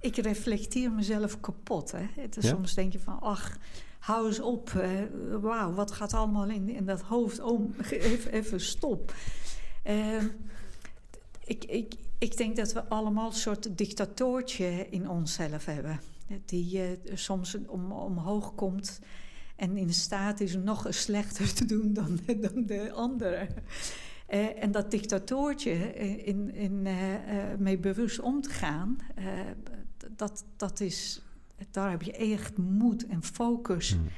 [0.00, 1.92] ik reflecteer mezelf kapot.
[1.92, 2.06] Hè.
[2.22, 2.50] Het is, ja?
[2.50, 3.56] Soms denk je van, ach,
[3.98, 4.70] hou eens op.
[5.40, 7.74] Wauw, wat gaat allemaal in, in dat hoofd om?
[7.90, 9.14] even, even stop.
[9.82, 10.26] Ehm,
[11.44, 16.00] ik, ik, ik denk dat we allemaal een soort dictatoortje in onszelf hebben.
[16.44, 19.00] Die soms om, omhoog komt
[19.56, 23.48] en in staat is nog slechter te doen dan, dan de anderen.
[24.30, 26.86] Uh, en dat dictatoortje eh, in, in,
[27.58, 28.98] mee bewust om te gaan,
[30.16, 31.22] dat, dat is,
[31.70, 33.90] daar heb je echt moed en focus.
[33.90, 34.08] Hmm.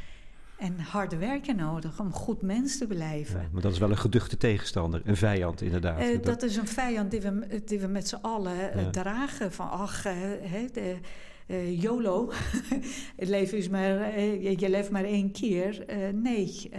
[0.63, 3.41] En harde werken nodig om goed mens te blijven.
[3.41, 6.03] Ja, maar dat is wel een geduchte tegenstander, een vijand inderdaad.
[6.03, 8.91] Uh, dat is een vijand die we, die we met z'n allen ja.
[8.91, 9.53] dragen.
[9.53, 10.99] Van ach, de,
[11.47, 12.33] uh, YOLO,
[13.17, 15.85] het leven is maar, uh, je leeft maar één keer.
[15.91, 16.71] Uh, nee,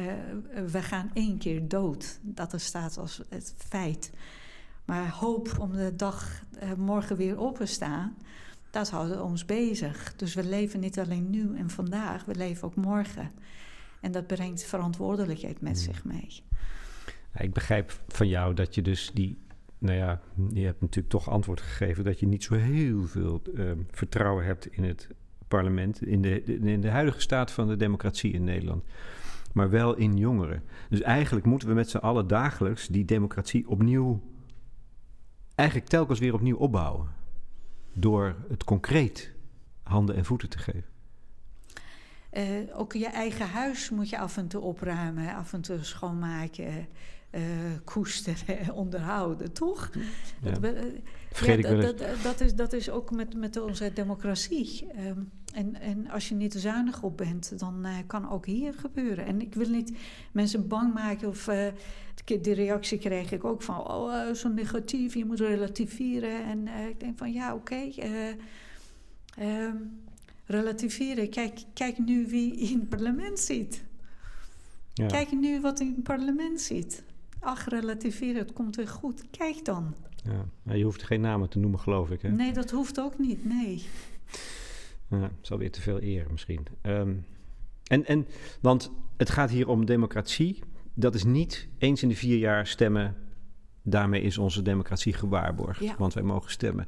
[0.71, 2.19] we gaan één keer dood.
[2.21, 4.11] Dat staat als het feit.
[4.85, 6.43] Maar hoop om de dag
[6.77, 8.17] morgen weer op te staan,
[8.71, 10.13] dat houdt ons bezig.
[10.15, 13.31] Dus we leven niet alleen nu en vandaag, we leven ook morgen.
[14.03, 15.93] En dat brengt verantwoordelijkheid met hmm.
[15.93, 16.43] zich mee.
[17.37, 19.37] ik begrijp van jou dat je dus die
[19.77, 20.21] nou ja,
[20.53, 24.65] je hebt natuurlijk toch antwoord gegeven dat je niet zo heel veel uh, vertrouwen hebt
[24.65, 25.07] in het
[25.47, 28.83] parlement, in de, in de huidige staat van de democratie in Nederland,
[29.53, 30.63] maar wel in jongeren.
[30.89, 34.21] Dus eigenlijk moeten we met z'n allen dagelijks die democratie opnieuw,
[35.55, 37.07] eigenlijk telkens weer opnieuw opbouwen,
[37.93, 39.33] door het concreet
[39.83, 40.92] handen en voeten te geven.
[42.37, 46.87] Uh, ook je eigen huis moet je af en toe opruimen, af en toe schoonmaken
[47.31, 47.41] uh,
[47.83, 49.89] koesteren, onderhouden, toch?
[50.41, 50.51] Ja.
[50.51, 50.81] Dat, uh,
[51.31, 54.87] Vergeet ja, ik dat, is, dat is ook met, met onze democratie.
[55.07, 59.25] Um, en, en als je niet zuinig op bent, dan uh, kan ook hier gebeuren.
[59.25, 59.97] En ik wil niet
[60.31, 61.49] mensen bang maken of
[62.25, 66.43] die reactie kreeg ik ook van, oh, zo negatief, je moet relativeren.
[66.43, 67.73] En ik denk van, ja, oké.
[67.73, 68.37] Okay,
[69.39, 70.01] um,
[70.45, 71.29] relativeren.
[71.29, 73.83] Kijk, kijk nu wie in het parlement zit.
[74.93, 75.05] Ja.
[75.07, 77.03] Kijk nu wat in het parlement zit
[77.43, 79.23] ach, relativeren, het komt weer goed.
[79.31, 79.95] Kijk dan.
[80.63, 82.21] Ja, je hoeft geen namen te noemen, geloof ik.
[82.21, 82.29] Hè?
[82.29, 83.83] Nee, dat hoeft ook niet, nee.
[85.09, 86.65] Ja, dat is alweer te veel eer misschien.
[86.81, 87.25] Um,
[87.83, 88.27] en, en,
[88.61, 90.59] want het gaat hier om democratie.
[90.93, 93.15] Dat is niet eens in de vier jaar stemmen.
[93.81, 95.95] Daarmee is onze democratie gewaarborgd, ja.
[95.97, 96.87] want wij mogen stemmen.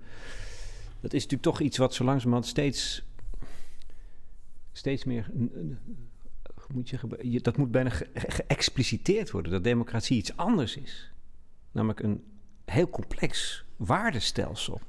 [1.02, 3.06] Dat is natuurlijk toch iets wat zo langzamerhand steeds,
[4.78, 5.32] steeds meer
[6.74, 11.12] moet je, dat moet bijna geëxpliciteerd worden, dat democratie iets anders is.
[11.72, 12.24] Namelijk een
[12.66, 14.82] heel complex waardestelsel.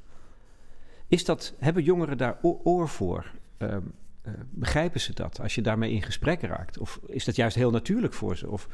[1.08, 3.32] Is dat, hebben jongeren daar oor voor?
[3.58, 6.78] Uh, uh, begrijpen ze dat als je daarmee in gesprek raakt?
[6.78, 8.50] Of is dat juist heel natuurlijk voor ze?
[8.50, 8.68] Of,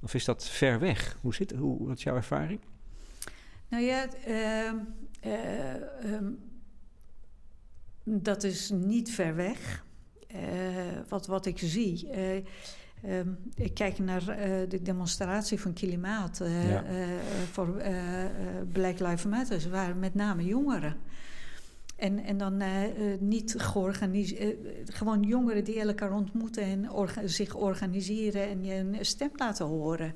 [0.00, 1.18] of is dat ver weg?
[1.20, 2.60] Hoe, zit, hoe, wat is jouw ervaring?
[3.68, 4.72] Nou ja, uh,
[6.12, 6.38] um,
[8.04, 9.86] dat is niet ver weg.
[10.34, 10.40] Uh,
[11.08, 12.08] wat, wat ik zie.
[13.06, 16.84] Um, ik kijk naar uh, de demonstratie van klimaat ja.
[17.52, 17.82] voor
[18.72, 20.96] Black Lives Matter, waren met name jongeren.
[21.96, 22.62] En, en dan
[23.18, 29.30] niet georganiseerd, gewoon jongeren die elkaar ontmoeten en orga zich organiseren en je een stem
[29.34, 30.14] laten horen.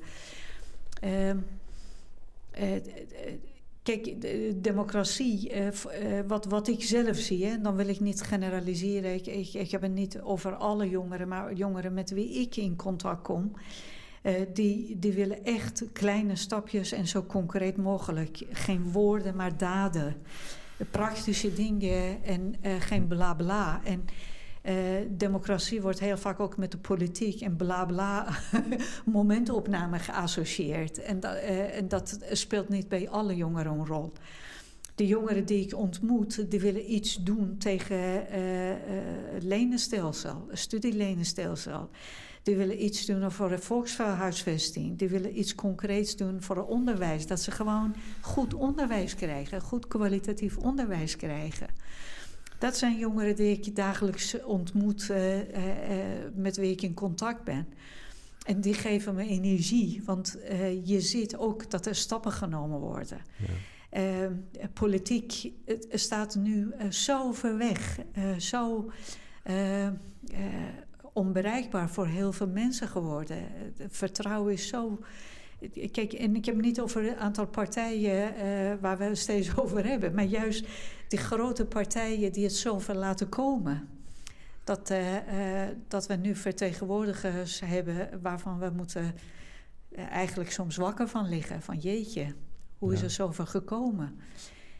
[3.83, 8.21] Kijk, de democratie, eh, eh, wat, wat ik zelf zie, hè, dan wil ik niet
[8.21, 9.13] generaliseren.
[9.13, 12.75] Ik, ik, ik heb het niet over alle jongeren, maar jongeren met wie ik in
[12.75, 13.51] contact kom.
[14.21, 18.45] eh, die, die willen echt kleine stapjes en zo concreet mogelijk.
[18.51, 20.15] Geen woorden, maar daden.
[20.91, 23.81] Praktische dingen en geen bla bla.
[23.83, 24.05] En
[24.63, 24.75] eh,
[25.09, 28.27] democratie wordt heel vaak ook met de politiek en bla bla
[29.05, 31.01] momentopname geassocieerd.
[31.01, 34.11] En, eh, en dat speelt niet bij alle jongeren een rol.
[34.95, 38.77] De jongeren die ik ontmoet, die willen iets doen tegen eh, eh,
[39.33, 41.89] het lenenstelsel, het studielenenstelsel.
[42.43, 44.97] Die willen iets doen voor de volkshuisvesting.
[44.97, 47.27] Die willen iets concreets doen voor het onderwijs.
[47.27, 51.67] Dat ze gewoon goed onderwijs krijgen, goed kwalitatief onderwijs krijgen.
[52.59, 57.43] Dat zijn jongeren die ik dagelijks ontmoet, eh, eh, eh, met wie ik in contact
[57.43, 57.67] ben.
[58.45, 60.37] En die geven me energie, want
[60.83, 63.17] je ziet ook dat er stappen genomen worden.
[63.89, 64.27] Eh,
[64.73, 67.99] politiek het staat nu zo ver weg,
[68.37, 68.91] zo
[71.13, 73.37] onbereikbaar voor heel veel mensen geworden.
[73.77, 74.99] Het vertrouwen is zo.
[75.91, 79.55] Kijk, en ik heb het niet over het aantal partijen eh, waar we het steeds
[79.61, 80.67] over hebben, maar juist
[81.07, 83.87] die grote partijen die het zover laten komen.
[84.63, 89.15] Dat, eh, eh, dat we nu vertegenwoordigers hebben waarvan we moeten
[89.95, 91.61] eigenlijk soms wakker van liggen.
[91.61, 92.35] Van jeetje,
[92.77, 94.19] hoe is er zover gekomen?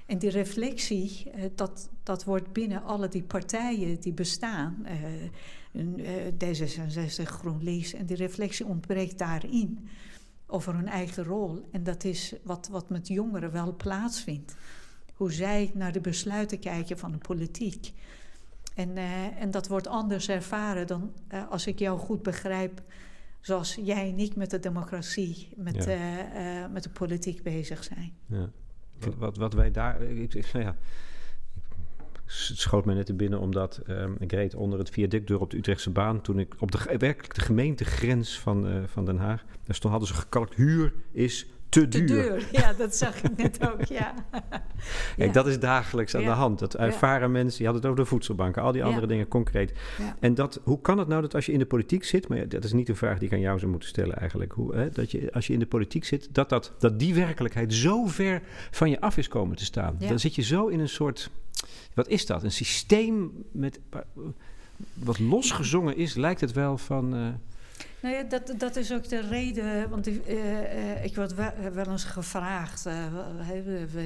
[0.06, 4.96] En die reflectie, dat, dat wordt binnen alle die partijen die bestaan, eh,
[5.74, 9.88] een, eh, D66, GroenLinks, en die reflectie ontbreekt daarin
[10.54, 11.68] over hun eigen rol.
[11.72, 14.56] En dat is wat, wat met jongeren wel plaatsvindt.
[15.14, 17.94] Hoe zij naar de besluiten kijken van de politiek.
[18.76, 22.82] En, eh, en dat wordt anders ervaren dan eh, als ik jou goed begrijp,
[23.42, 25.82] zoals jij en ik met de democratie, met, Ja.
[25.86, 28.14] eh, eh, met de politiek bezig zijn.
[28.26, 28.50] Ja.
[29.18, 30.02] Wat, wat, wij daar.
[30.02, 30.76] Ik, ik, nou ja,
[32.26, 35.58] schoot mij net te binnen omdat ehm, ik reed onder het viaduct door op de
[35.58, 36.22] Utrechtse baan.
[36.22, 39.44] Toen ik op de, werkelijk de gemeentegrens van, eh, van Den Haag.
[39.64, 42.08] Daar stond, hadden ze gekalkt: huur is te Te duur.
[42.08, 44.14] duur, ja, dat zag ik net ook, ja.
[44.32, 44.54] Kijk,
[45.28, 45.32] Ja.
[45.32, 46.28] dat is dagelijks aan Ja.
[46.28, 46.60] de hand.
[46.60, 49.74] Dat ervaren mensen, je had het over de voedselbanken, al die andere dingen concreet.
[50.20, 52.64] En dat, hoe kan het nou dat als je in de politiek zit, maar dat
[52.64, 55.12] is niet een vraag die ik aan jou zou moeten stellen eigenlijk, hoe, hè, dat
[55.12, 58.90] je als je in de politiek zit, dat, dat, dat die werkelijkheid zo ver van
[58.90, 59.96] je af is komen te staan.
[60.00, 61.30] Dan zit je zo in een soort,
[61.94, 62.44] wat is dat?
[62.44, 63.80] Een systeem met,
[64.94, 67.16] wat losgezongen is, lijkt het wel van...
[67.16, 67.28] eh,
[68.00, 71.52] Nou ja, dat, dat is ook de reden, want ik, eh, eh, ik word wel,
[71.74, 73.06] wel eens gevraagd: eh,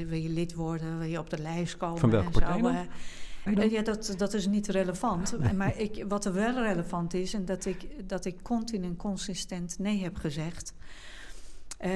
[0.08, 1.98] wil, je lid worden, wil je op de lijst komen?
[2.00, 2.76] Van welke en zo, partij dan?
[2.76, 5.54] Eh, ja, dat, dat is niet relevant.
[5.56, 9.80] Maar ik, wat er wel relevant is, en dat ik, dat ik continu en consistent
[9.80, 10.74] nee heb gezegd.
[11.78, 11.92] Eh,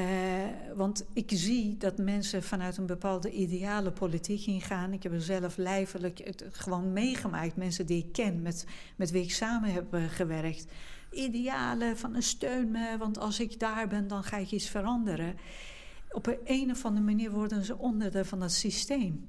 [0.75, 4.93] want ik zie dat mensen vanuit een bepaalde ideale politiek ingaan.
[4.93, 7.55] Ik heb er zelf lijfelijk het gewoon meegemaakt.
[7.55, 8.65] Mensen die ik ken, met,
[8.95, 10.65] met wie ik samen heb eh, gewerkt.
[11.11, 15.35] Idealen van een steun me, want als ik daar ben, dan ga ik iets veranderen.
[16.11, 19.27] Op een, of andere manier worden ze onderdeel van dat systeem.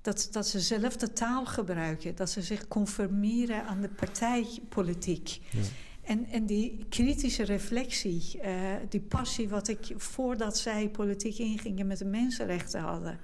[0.00, 5.38] Dat, dat ze zelf de taal gebruiken, dat ze zich conformeren aan de partijpolitiek.
[5.50, 5.60] Ja.
[6.04, 8.52] En, en die kritische reflectie, eh,
[8.88, 13.18] die passie wat ik voordat zij politiek ingingen met de mensenrechten hadden,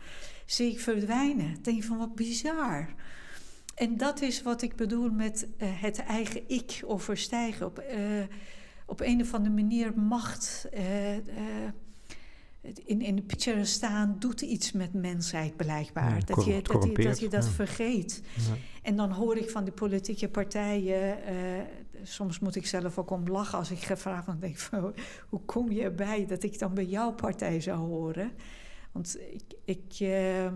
[0.47, 1.51] zie ik verdwijnen.
[1.51, 2.95] Ik denk van wat bizar.
[3.75, 7.67] En dat is wat ik bedoel met eh, het eigen ik overstijgen.
[7.67, 7.99] Op, eh,
[8.87, 10.69] op een of andere manier macht
[12.85, 16.19] in, in de picture staan doet iets met mensheid blijkbaar.
[16.19, 17.51] Ja, dat, je, dat, je, dat je dat ja.
[17.51, 18.23] vergeet.
[18.35, 18.57] ja.
[18.83, 21.35] En dan hoor ik van die politieke partijen, eh,
[22.03, 24.41] soms moet ik zelf ook om lachen als ik gevraagd word.
[24.41, 24.95] denk van,
[25.31, 28.33] hoe kom je erbij dat ik dan bij jouw partij zou horen?
[28.93, 30.53] Want ik, ik eh, eh,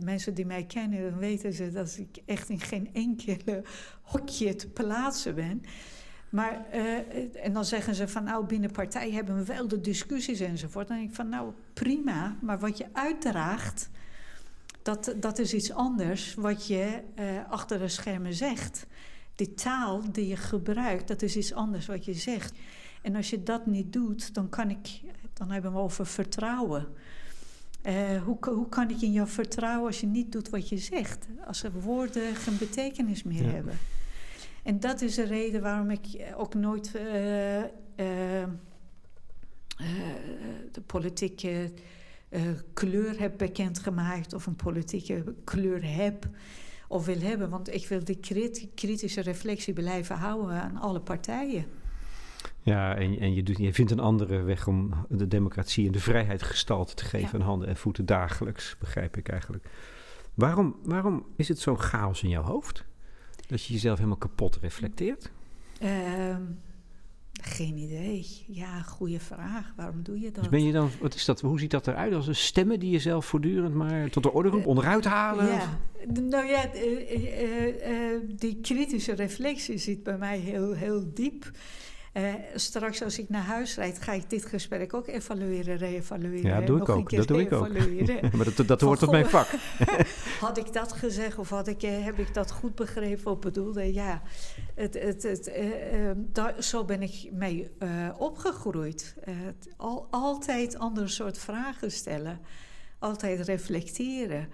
[0.00, 3.62] mensen die mij kennen, dan weten ze dat ik echt in geen enkele
[4.12, 5.62] hokje te plaatsen ben.
[6.30, 10.40] Maar, eh, en dan zeggen ze van, nou, binnen partij hebben we wel de discussies
[10.40, 10.88] enzovoort.
[10.88, 13.90] Dan denk ik van, nou, prima, maar wat je uitdraagt,
[14.82, 18.86] dat, dat is iets anders wat je eh, achter de schermen zegt.
[19.34, 22.58] Die taal die je gebruikt, dat is iets anders wat je zegt.
[23.02, 25.00] En als je dat niet doet, dan kan ik,
[25.32, 26.86] dan hebben we over vertrouwen.
[27.82, 31.26] Eh, hoe, hoe kan ik in jou vertrouwen als je niet doet wat je zegt?
[31.46, 33.50] Als er woorden geen betekenis meer Ja.
[33.50, 33.78] hebben.
[34.66, 36.00] En dat is de reden waarom ik
[36.36, 38.48] ook nooit eh, eh, eh,
[40.72, 41.72] de politieke
[42.28, 42.42] eh,
[42.74, 46.28] kleur heb bekendgemaakt of een politieke kleur heb
[46.88, 47.50] of wil hebben.
[47.50, 51.64] Want ik wil die crit- kritische reflectie blijven houden aan alle partijen.
[52.62, 56.00] Ja, en, en je, doet, je vindt een andere weg om de democratie en de
[56.00, 57.34] vrijheid gestalte te geven Ja.
[57.34, 59.68] aan handen en voeten dagelijks, begrijp ik eigenlijk.
[60.34, 62.84] Waarom, waarom is het zo'n chaos in jouw hoofd?
[63.46, 65.30] Dat je jezelf helemaal kapot reflecteert?
[65.80, 66.42] Ehm,
[67.32, 68.26] geen idee.
[68.46, 69.72] Ja, goede vraag.
[69.76, 70.34] Waarom doe je dat?
[70.34, 72.14] Dus ben je dan, wat is dat, hoe ziet dat eruit?
[72.14, 75.46] Als een stemmen die je zelf voortdurend maar tot de orde roept, onderuit halen?
[75.46, 75.78] Ja,
[76.20, 81.50] nou ja, eh, eh, eh, die kritische reflectie zit bij mij heel, heel diep.
[82.16, 86.50] Eh, straks als ik naar huis rijd, ga ik dit gesprek ook evalueren, re-evalueren.
[86.50, 87.10] Ja, dat doe ik ook.
[87.10, 87.68] Dat doe ik ook.
[88.32, 89.46] maar dat, dat hoort tot mijn vak.
[90.40, 93.92] Had ik dat gezegd of had ik, eh, heb ik dat goed begrepen of bedoelde?
[93.92, 94.22] Ja,
[94.74, 97.70] het, het, het, eh, eh, daar, zo ben ik mee
[98.18, 99.14] opgegroeid.
[99.76, 102.40] Al, altijd ander soort vragen stellen.
[102.98, 104.48] Altijd reflecteren.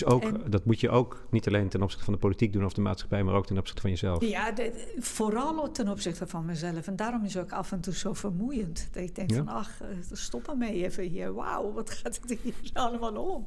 [0.00, 2.64] Dus ook, En- dat moet je ook niet alleen ten opzichte van de politiek doen
[2.64, 4.24] of de maatschappij, maar ook ten opzichte van jezelf.
[4.24, 6.86] Ja, de- vooral ten opzichte van mezelf.
[6.86, 8.88] En daarom is het ook af en toe zo vermoeiend.
[8.92, 9.36] Dat ik denk Ja.
[9.36, 11.34] van, ach, eh, stop ermee even hier.
[11.34, 13.44] Wauw, wat gaat het hier allemaal om?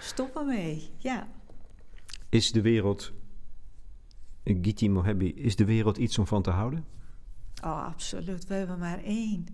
[0.00, 1.28] Stop ermee, ja.
[2.28, 3.12] Is de wereld,
[4.44, 6.84] Giti Mohebi, is de wereld iets om van te houden?
[7.64, 8.46] Oh, absoluut.
[8.46, 9.46] We hebben maar één.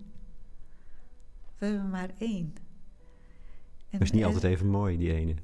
[1.57, 2.53] We hebben maar één.
[3.89, 5.35] En, Dat is niet eh, altijd even mooi, die ene.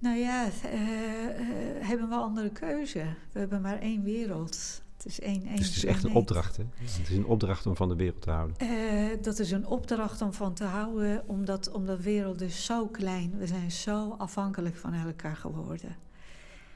[0.00, 3.04] Nou ja, eh, eh, hebben we andere keuze.
[3.32, 4.82] We hebben maar één wereld.
[4.96, 6.64] Het is één, één Dus het is echt een opdracht, hè?
[6.74, 8.56] Het is een opdracht om van de wereld te houden.
[8.56, 12.86] Eh, dat is een opdracht om van te houden, omdat, omdat de wereld is zo
[12.86, 13.38] klein.
[13.38, 15.96] We zijn zo afhankelijk van elkaar geworden.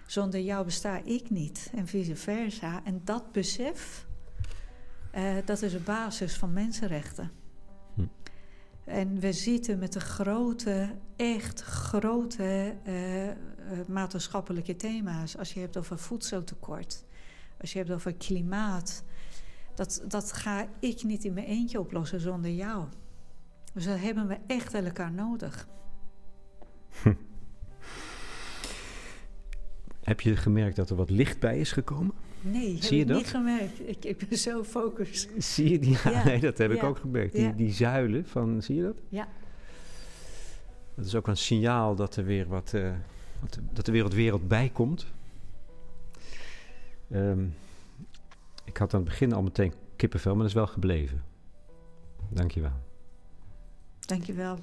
[0.07, 2.81] Zonder jou besta ik niet en vice versa.
[2.85, 4.07] En dat besef,
[5.45, 7.31] dat is de basis van mensenrechten.
[8.85, 8.91] Hm.
[8.91, 13.37] En we zitten met de grote, echt grote eh, eh,
[13.87, 15.39] maatschappelijke thema's.
[15.39, 17.05] Als je hebt over voedseltekort,
[17.61, 19.05] als je hebt over klimaat.
[19.75, 22.85] Dat, dat ga ik niet in mijn eentje oplossen zonder jou.
[23.73, 25.69] Dus daar hebben we echt elkaar nodig.
[30.03, 32.15] Heb je gemerkt dat er wat licht bij is gekomen?
[32.45, 33.17] Nee, Zie je dat?
[33.17, 33.89] niet gemerkt.
[33.89, 35.29] Ik, ik ben zo gefocust.
[35.55, 35.91] Zie je die?
[36.05, 37.33] Ja, Ja, nee, dat heb ik ook gemerkt.
[37.33, 38.97] Die, die zuilen van, zie je dat?
[39.09, 39.29] Ja.
[40.95, 42.93] Dat is ook een signaal dat er weer wat, eh,
[43.41, 45.07] wat dat er weer wat wereld bij komt.
[47.11, 47.45] Ehm,
[48.65, 51.23] ik had aan het begin al meteen kippenvel, maar dat is wel gebleven.
[52.29, 52.83] Dankjewel.
[54.01, 54.59] Dankjewel.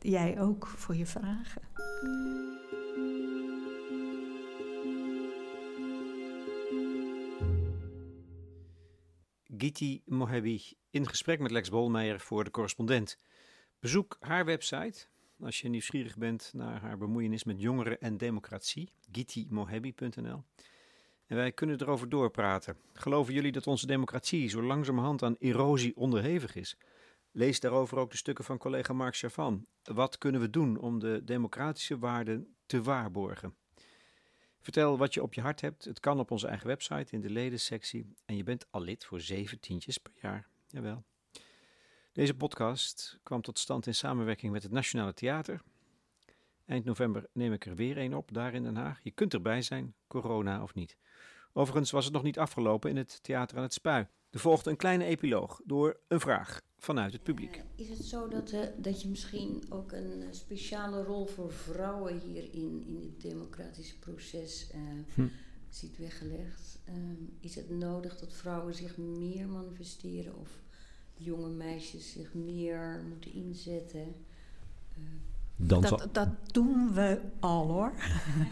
[0.00, 1.62] Jij ook voor je vragen.
[9.62, 13.18] Giti Mohebi in gesprek met Lex Bolmeijer voor de correspondent.
[13.80, 15.06] Bezoek haar website
[15.40, 20.42] als je nieuwsgierig bent naar haar bemoeienis met jongeren en democratie, gitimohebi.nl.
[21.26, 22.76] En wij kunnen erover doorpraten.
[22.92, 26.76] Geloven jullie dat onze democratie zo langzamerhand aan erosie onderhevig is?
[27.32, 29.66] Lees daarover ook de stukken van collega Mark Chavan.
[29.82, 33.54] Wat kunnen we doen om de democratische waarden te waarborgen?
[34.62, 35.84] Vertel wat je op je hart hebt.
[35.84, 38.14] Het kan op onze eigen website in de ledensectie.
[38.24, 40.48] En je bent al lid voor zeven tientjes per jaar.
[40.68, 41.04] Jawel.
[42.12, 45.62] Deze podcast kwam tot stand in samenwerking met het Nationale Theater.
[46.66, 49.00] Eind november neem ik er weer een op, daar in Den Haag.
[49.02, 50.96] Je kunt erbij zijn, corona of niet.
[51.52, 54.06] Overigens was het nog niet afgelopen in het Theater aan het Spui.
[54.30, 57.56] Er volgt een kleine epiloog door een vraag vanuit het publiek.
[57.56, 61.52] Eh, Is het zo dat, eh, dat je misschien ook een eh, speciale rol voor
[61.52, 64.80] vrouwen hierin, in dit democratische proces, eh,
[65.14, 65.26] Hm.
[65.68, 66.78] ziet weggelegd?
[66.84, 66.96] Ehm,
[67.40, 70.48] is het nodig dat vrouwen zich meer manifesteren of
[71.14, 74.14] jonge meisjes zich meer moeten inzetten?
[74.94, 75.02] Eh,
[75.56, 77.92] Dan Dat, dat doen we al hoor.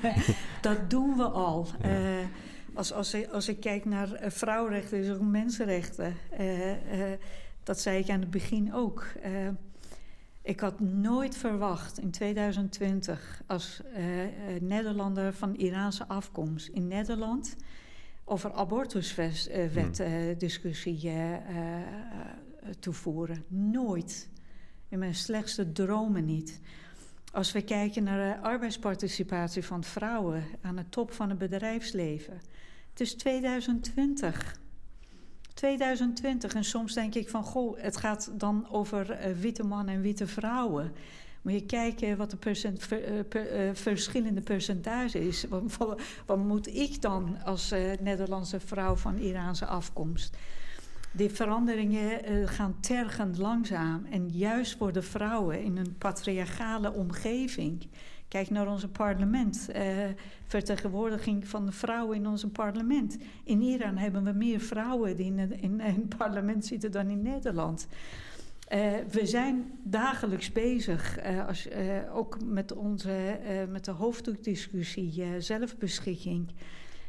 [0.62, 1.66] dat doen we al.
[1.80, 2.24] Eh,
[2.74, 6.16] als, als, ik, als ik kijk naar vrouwenrechten, is ook mensenrechten.
[6.30, 7.18] Eh, eh,
[7.62, 9.06] dat zei ik aan het begin ook.
[9.22, 9.48] Eh,
[10.42, 17.56] ik had nooit verwacht in 2020 als eh, eh, Nederlander van Iraanse afkomst in Nederland
[18.30, 21.42] over abortuswet eh, discussie eh, eh,
[22.78, 23.44] toevoeren.
[23.48, 24.28] Nooit.
[24.88, 26.60] In mijn slechtste dromen niet.
[27.32, 32.40] Als we kijken naar de arbeidsparticipatie van vrouwen aan de top van het bedrijfsleven.
[32.90, 34.59] Het is 2020.
[35.60, 40.00] 2020 en soms denk ik van, goh, het gaat dan over eh, witte mannen en
[40.00, 40.92] witte vrouwen.
[41.42, 45.44] Moet je kijken wat de percent, eh, eh, verschillende percentage is.
[45.48, 50.36] Wat, wat, moet ik dan als Nederlandse vrouw van Iraanse afkomst?
[51.12, 54.06] Die veranderingen gaan tergend langzaam.
[54.10, 57.86] En juist voor de vrouwen in een patriarchale omgeving
[58.30, 59.68] Kijk naar ons parlement.
[59.76, 60.04] Uh,
[60.44, 63.18] vertegenwoordiging van de vrouwen in ons parlement.
[63.44, 67.86] In Iran hebben we meer vrouwen die in, in, het parlement zitten dan in Nederland.
[68.72, 71.68] Uh, we zijn dagelijks bezig, uh, als,
[72.12, 76.52] ook met, onze, met de hoofddoekdiscussie zelfbeschikking,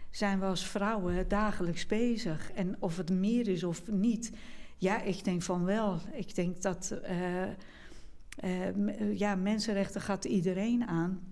[0.09, 2.51] zijn we als vrouwen dagelijks bezig.
[2.51, 4.31] En of het meer is of niet,
[4.77, 5.99] ja, ik denk van wel.
[6.11, 6.95] Ik denk dat
[9.13, 11.31] ja, mensenrechten gaat iedereen aan.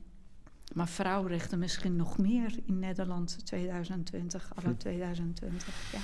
[0.73, 5.91] Maar vrouwenrechten misschien nog meer in Nederland 2020, alle 2020.
[5.91, 5.99] Ja.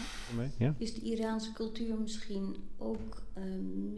[0.57, 0.75] ja.
[0.77, 3.43] Is de Iraanse cultuur misschien ook uh,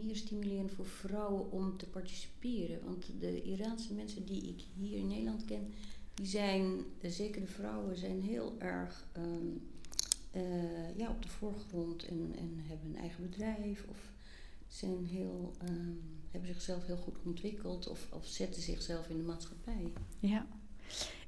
[0.02, 2.80] meer stimulerend voor vrouwen om te participeren?
[2.84, 5.72] Want de Iraanse mensen die ik hier in Nederland ken,
[6.14, 9.60] die zijn, zeker de vrouwen, zijn heel erg um,
[10.36, 14.12] uh, ja, op de voorgrond en, en hebben een eigen bedrijf of
[14.68, 16.00] zijn heel, um,
[16.30, 19.92] hebben zichzelf heel goed ontwikkeld of, of zetten zichzelf in de maatschappij.
[20.18, 20.46] Ja.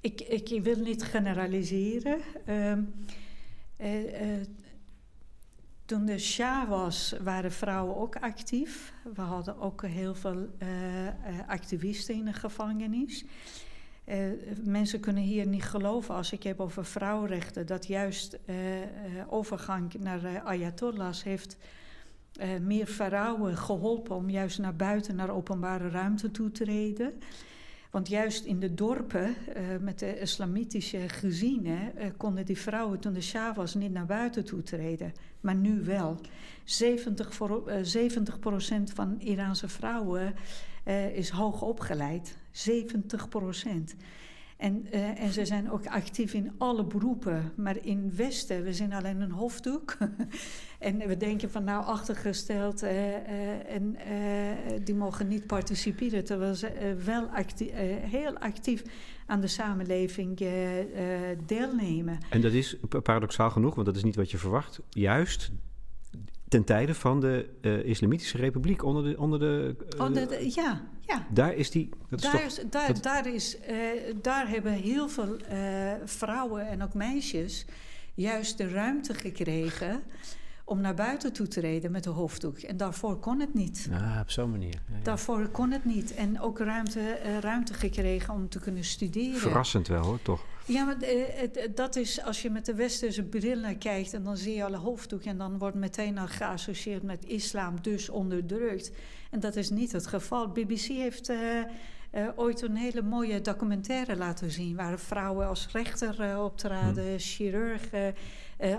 [0.00, 2.20] Ik, ik wil niet generaliseren.
[2.48, 2.72] Uh,
[3.78, 4.40] uh,
[5.84, 8.92] toen de Shah was, waren vrouwen ook actief.
[9.14, 11.08] We hadden ook heel veel uh,
[11.46, 13.24] activisten in de gevangenis.
[14.64, 18.38] mensen kunnen hier niet geloven als ik heb over vrouwenrechten, dat juist
[19.28, 21.56] overgang naar ayatollahs heeft
[22.62, 27.12] meer vrouwen geholpen om juist naar buiten, naar openbare ruimte toe te treden.
[27.90, 33.12] Want juist in de dorpen uh, met de islamitische gezinnen uh, konden die vrouwen toen
[33.12, 35.12] de Shah was niet naar buiten toe treden.
[35.40, 36.20] Maar nu wel.
[36.64, 38.38] 70, voor, uh, 70
[38.94, 40.34] van Iraanse vrouwen
[40.84, 42.36] eh, is hoog opgeleid.
[42.50, 43.94] 70 procent.
[44.60, 47.52] En, uh, en ze zijn ook actief in alle beroepen.
[47.56, 49.96] Maar in Westen, we zijn alleen een hoofddoek.
[50.78, 53.96] en we denken van nou achtergesteld uh, uh, en
[54.84, 56.24] die mogen niet participeren.
[56.24, 57.28] Terwijl ze wel
[58.02, 58.82] heel actief
[59.26, 60.38] aan de samenleving
[61.46, 62.18] deelnemen.
[62.30, 64.80] En dat is paradoxaal genoeg, want dat is niet wat je verwacht.
[64.88, 65.50] Juist
[66.50, 69.18] ten tijde van de Islamitische Republiek onder de...
[69.18, 71.26] Onder de, onder de ja, ja.
[71.30, 71.88] Daar is die.
[72.08, 73.76] Dat daar, is toch, daar, daar, is, uh,
[74.22, 77.64] daar hebben heel veel uh, vrouwen en ook meisjes
[78.14, 80.02] juist de ruimte gekregen
[80.64, 82.58] om naar buiten toe te treden met de hoofddoek.
[82.58, 83.88] En daarvoor kon het niet.
[83.92, 84.82] Ah, op zo'n manier.
[84.88, 85.02] Ja, ja.
[85.02, 86.14] Daarvoor kon het niet.
[86.14, 89.40] En ook ruimte, uh, ruimte gekregen om te kunnen studeren.
[89.40, 90.44] Verrassend wel hoor, toch?
[90.70, 94.14] Ja, maar het, dat is als je met de westerse bril naar kijkt...
[94.14, 95.22] en dan zie je alle hoofddoek...
[95.22, 98.90] en dan wordt meteen al geassocieerd met islam, dus onderdrukt.
[99.30, 100.48] En dat is niet het geval.
[100.48, 101.30] BBC heeft...
[101.30, 101.38] Uh,
[102.14, 104.76] uh, ooit een hele mooie documentaire laten zien...
[104.76, 107.18] waar vrouwen als rechter uh, optraden, hmm.
[107.18, 107.82] chirurg,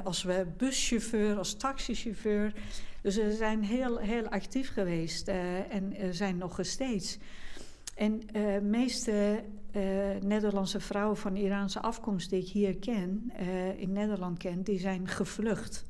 [0.03, 0.25] als
[0.57, 2.53] buschauffeur, als taxichauffeur.
[3.01, 5.27] Dus ze zijn heel, heel actief geweest
[5.69, 7.17] en zijn nog steeds.
[7.95, 9.43] En de uh, meeste
[9.75, 9.81] uh,
[10.21, 15.07] Nederlandse vrouwen van Iraanse afkomst die ik hier ken, uh, in Nederland ken, die zijn
[15.07, 15.85] gevlucht.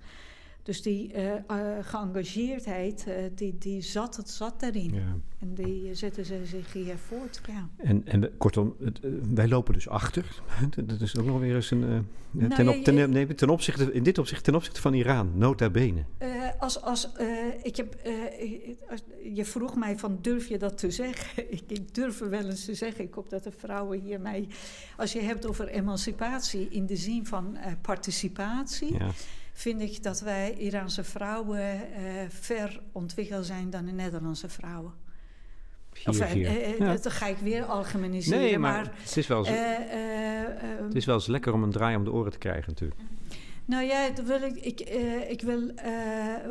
[0.63, 1.33] Dus die uh,
[1.81, 4.93] geëngageerdheid, die, die zat, het zat erin.
[4.93, 5.15] Ja.
[5.39, 7.41] En die zetten ze zich hier voort.
[7.47, 7.69] Ja.
[7.77, 8.99] En, en kortom, het,
[9.33, 10.41] wij lopen dus achter.
[10.85, 12.07] Dat is ook nog weer eens een.
[12.31, 15.69] Nou, ten, op, ten, nee, ten, opzichte, in dit opzicht ten opzichte van Iran, nota
[15.69, 16.03] bene.
[16.59, 17.09] als, als,
[17.63, 17.97] ik heb,
[19.33, 21.43] je vroeg mij van durf je dat te zeggen?
[21.53, 23.03] ik, ik durf wel eens te zeggen.
[23.03, 24.47] Ik hoop dat de vrouwen hier mij.
[24.97, 28.93] Als je hebt over emancipatie in de zin van participatie.
[28.93, 29.11] Ja
[29.53, 31.79] vind ik dat wij Iraanse vrouwen uh,
[32.29, 34.93] ver ontwikkeld zijn dan de Nederlandse vrouwen.
[35.93, 36.93] Hier, of, uh, uh, ja.
[36.93, 38.39] Dat ga ik weer algemeniseren.
[38.39, 39.49] Nee, maar, maar het, is wel eens,
[40.83, 43.01] het is wel eens lekker om een draai om de oren te krijgen natuurlijk.
[43.65, 44.79] Nou ja, wil ik, ik,
[45.29, 45.71] ik wil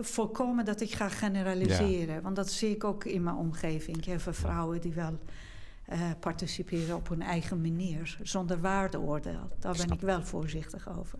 [0.01, 2.15] voorkomen dat ik ga generaliseren.
[2.15, 2.21] Ja.
[2.21, 3.97] Want dat zie ik ook in mijn omgeving.
[3.97, 5.19] Ik heb vrouwen die wel
[6.21, 8.19] participeren op hun eigen manier.
[8.23, 9.49] Zonder waardeoordeel.
[9.59, 11.19] Daar ben ik wel voorzichtig over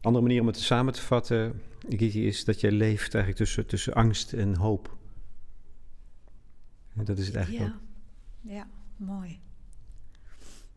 [0.00, 3.94] andere manier om het samen te vatten, Gigi, is dat je leeft eigenlijk tussen, tussen
[3.94, 4.96] angst en hoop.
[6.94, 7.74] En dat is het eigenlijk ja.
[7.74, 7.82] ook.
[8.52, 9.40] Ja, mooi.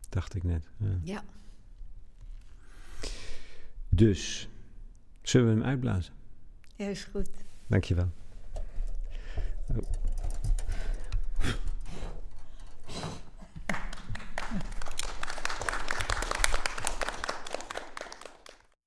[0.08, 0.68] Dacht ik net.
[0.76, 0.98] Ja.
[1.02, 1.24] ja.
[3.88, 4.48] Dus,
[5.22, 6.14] zullen we hem uitblazen?
[6.76, 7.30] Ja, is goed.
[7.66, 8.10] Dankjewel.
[9.68, 10.03] Oh.